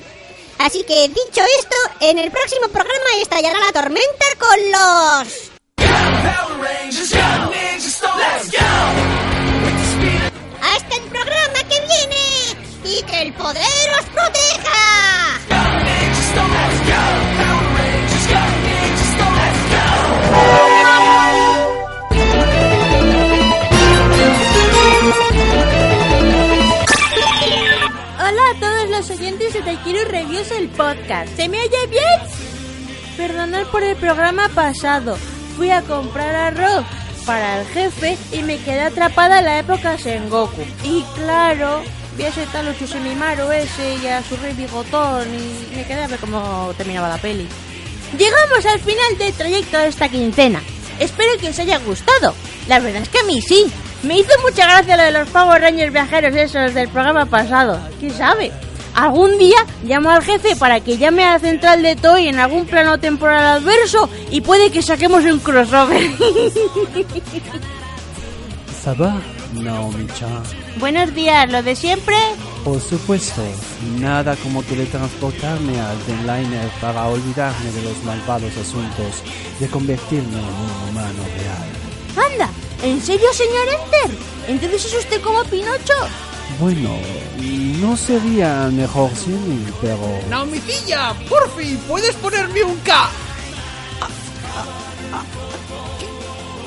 [0.62, 5.50] Así que dicho esto, en el próximo programa estallará la tormenta con los...
[10.62, 15.32] Hasta el programa que viene y que el poder os proteja.
[29.22, 31.36] Los oyentes de Taikiro Reviews el podcast.
[31.36, 32.02] ¿Se me oye bien?
[33.16, 35.16] Perdonad por el programa pasado.
[35.56, 36.84] Fui a comprar arroz
[37.24, 40.62] para el jefe y me quedé atrapada en la época Sengoku.
[40.82, 41.82] Y claro,
[42.16, 46.08] vi a ese tal Uchusimimaru ese y a su rey bigotón y me quedé a
[46.08, 47.46] ver cómo terminaba la peli.
[48.18, 50.62] Llegamos al final del trayecto de esta quincena.
[50.98, 52.34] Espero que os haya gustado.
[52.66, 53.66] La verdad es que a mí sí.
[54.02, 57.78] Me hizo mucha gracia lo de los Power Rangers viajeros esos del programa pasado.
[58.00, 58.50] ¿Quién sabe?
[58.94, 62.66] Algún día llamo al jefe para que llame a la central de Toy en algún
[62.66, 66.10] plano temporal adverso y puede que saquemos un crossover.
[68.84, 69.20] ¿Ça va,
[69.54, 70.42] Naomi-chan?
[70.78, 72.16] Buenos días, lo de siempre.
[72.64, 73.42] Por supuesto,
[74.00, 79.22] nada como teletransportarme al Denliner para olvidarme de los malvados asuntos
[79.60, 81.68] de convertirme en un humano real.
[82.32, 82.50] Anda,
[82.82, 84.18] ¿en serio, señor Enter?
[84.48, 85.94] ¿Entonces es usted como Pinocho?
[86.58, 86.96] Bueno,
[87.80, 89.98] no sería mejor sin pero...
[90.28, 93.08] Naumicilla, por fin, ¿puedes ponerme un K?
[95.98, 96.06] ¿Qué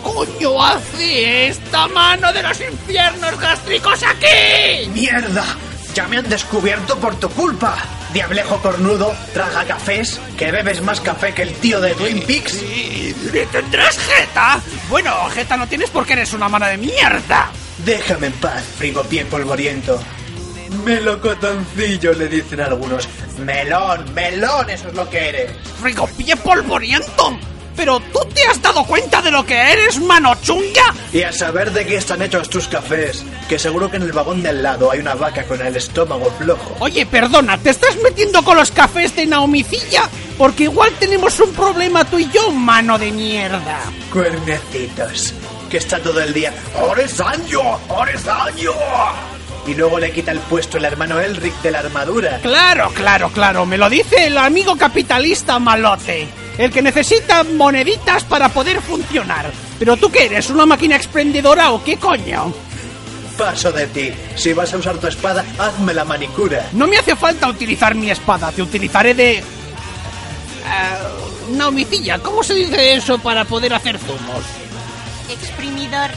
[0.04, 4.90] coño hace esta mano de los infiernos gástricos aquí?
[4.94, 5.46] ¡Mierda!
[5.94, 7.78] Ya me han descubierto por tu culpa.
[8.12, 12.62] Diablejo cornudo, traga cafés, que bebes más café que el tío de Twin Peaks.
[12.62, 13.14] ¿Y
[13.52, 14.60] tendrás jeta?
[14.90, 17.50] Bueno, jeta no tienes porque eres una mano de mierda.
[17.84, 20.00] Déjame en paz, frigopié polvoriento.
[20.84, 23.08] Melocotoncillo, le dicen algunos.
[23.40, 25.52] Melón, melón, eso es lo que eres.
[25.82, 27.38] Frigopié polvoriento.
[27.76, 30.94] Pero tú te has dado cuenta de lo que eres, mano chunga.
[31.12, 34.42] Y a saber de qué están hechos tus cafés, que seguro que en el vagón
[34.42, 36.78] del lado hay una vaca con el estómago flojo.
[36.80, 40.10] Oye, perdona, ¿te estás metiendo con los cafés de Naomicilla?
[40.38, 43.80] Porque igual tenemos un problema tú y yo, mano de mierda.
[44.12, 45.34] Cuernecitos,
[45.76, 46.54] que está todo el día.
[46.74, 47.60] ¡Oresaño!
[47.90, 48.72] ¡Oresaño!
[49.68, 52.40] Y luego le quita el puesto el hermano Elric de la armadura.
[52.42, 56.30] Claro, claro, claro, me lo dice el amigo capitalista malote.
[56.58, 59.52] El que necesita moneditas para poder funcionar.
[59.78, 60.50] ¿Pero tú qué eres?
[60.50, 62.54] ¿Una máquina expendedora o qué coño?
[63.38, 64.14] Paso de ti.
[64.38, 66.70] Si vas a usar tu espada, hazme la manicura.
[66.72, 69.40] No me hace falta utilizar mi espada, te utilizaré de...
[69.40, 69.44] Eh,
[71.50, 74.65] Naumicilla, ¿cómo se dice eso para poder hacer zumos?
[75.30, 76.12] Exprimidor.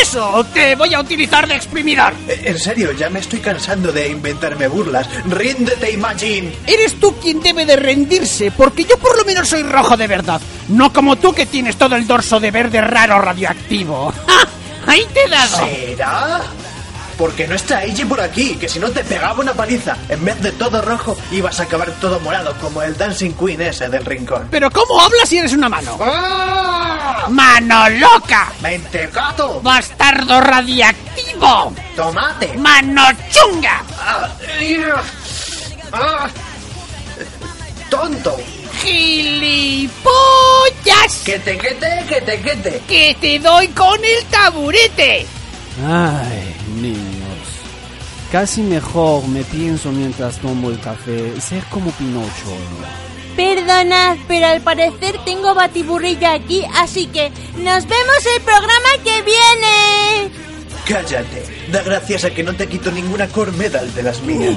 [0.00, 0.44] ¡Eso!
[0.52, 2.12] ¡Te voy a utilizar de exprimidor!
[2.28, 5.08] Eh, En serio, ya me estoy cansando de inventarme burlas.
[5.26, 6.52] ¡Ríndete, Imagine!
[6.66, 10.40] Eres tú quien debe de rendirse, porque yo por lo menos soy rojo de verdad.
[10.68, 14.12] No como tú que tienes todo el dorso de verde raro radioactivo.
[14.26, 14.48] ¡Ja!
[14.86, 15.66] ¡Ahí te he dado!
[15.66, 16.40] ¿Será?
[17.16, 19.96] Porque no está Eiji por aquí, que si no te pegaba una paliza.
[20.08, 23.88] En vez de todo rojo, ibas a acabar todo morado, como el Dancing Queen ese
[23.88, 24.48] del rincón.
[24.50, 25.98] ¿Pero cómo hablas si eres una mano?
[26.00, 27.26] ¡Ah!
[27.28, 28.52] ¡Mano loca!
[28.60, 29.60] ¡Mentecato!
[29.60, 31.72] ¡Bastardo radiactivo!
[31.94, 32.54] ¡Tomate!
[32.56, 33.82] ¡Mano chunga!
[33.98, 34.28] ¡Ah!
[35.92, 36.28] ¡Ah!
[37.88, 38.36] ¡Tonto!
[38.80, 40.02] ¡Gilipollas!
[41.24, 42.82] ¡Que te quete, que te quete!
[42.88, 45.26] ¡Que te doy con el taburete!
[45.86, 46.61] Ay.
[48.32, 52.56] Casi mejor me pienso mientras tomo el café, ser como Pinocho.
[53.36, 60.32] Perdonad, pero al parecer tengo batiburrilla aquí, así que nos vemos el programa que viene.
[60.88, 61.44] ¡Cállate!
[61.70, 64.56] Da gracias a que no te quito ninguna core medal de las mías.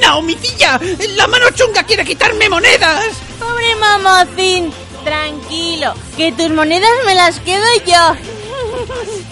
[0.00, 0.80] ¡Naomicilla!
[1.16, 3.08] ¡La mano chunga quiere quitarme monedas!
[3.38, 4.72] Pobre mamocín,
[5.04, 8.39] tranquilo, que tus monedas me las quedo yo.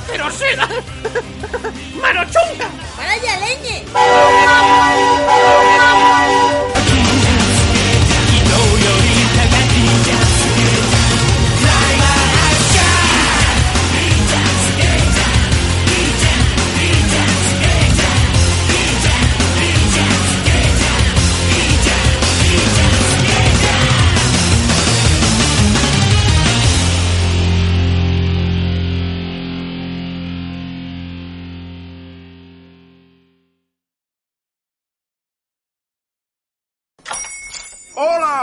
[0.07, 0.69] ¡Pero será!
[2.01, 2.69] ¡Mano chunga!
[2.97, 3.85] ¡Para allá, leñe!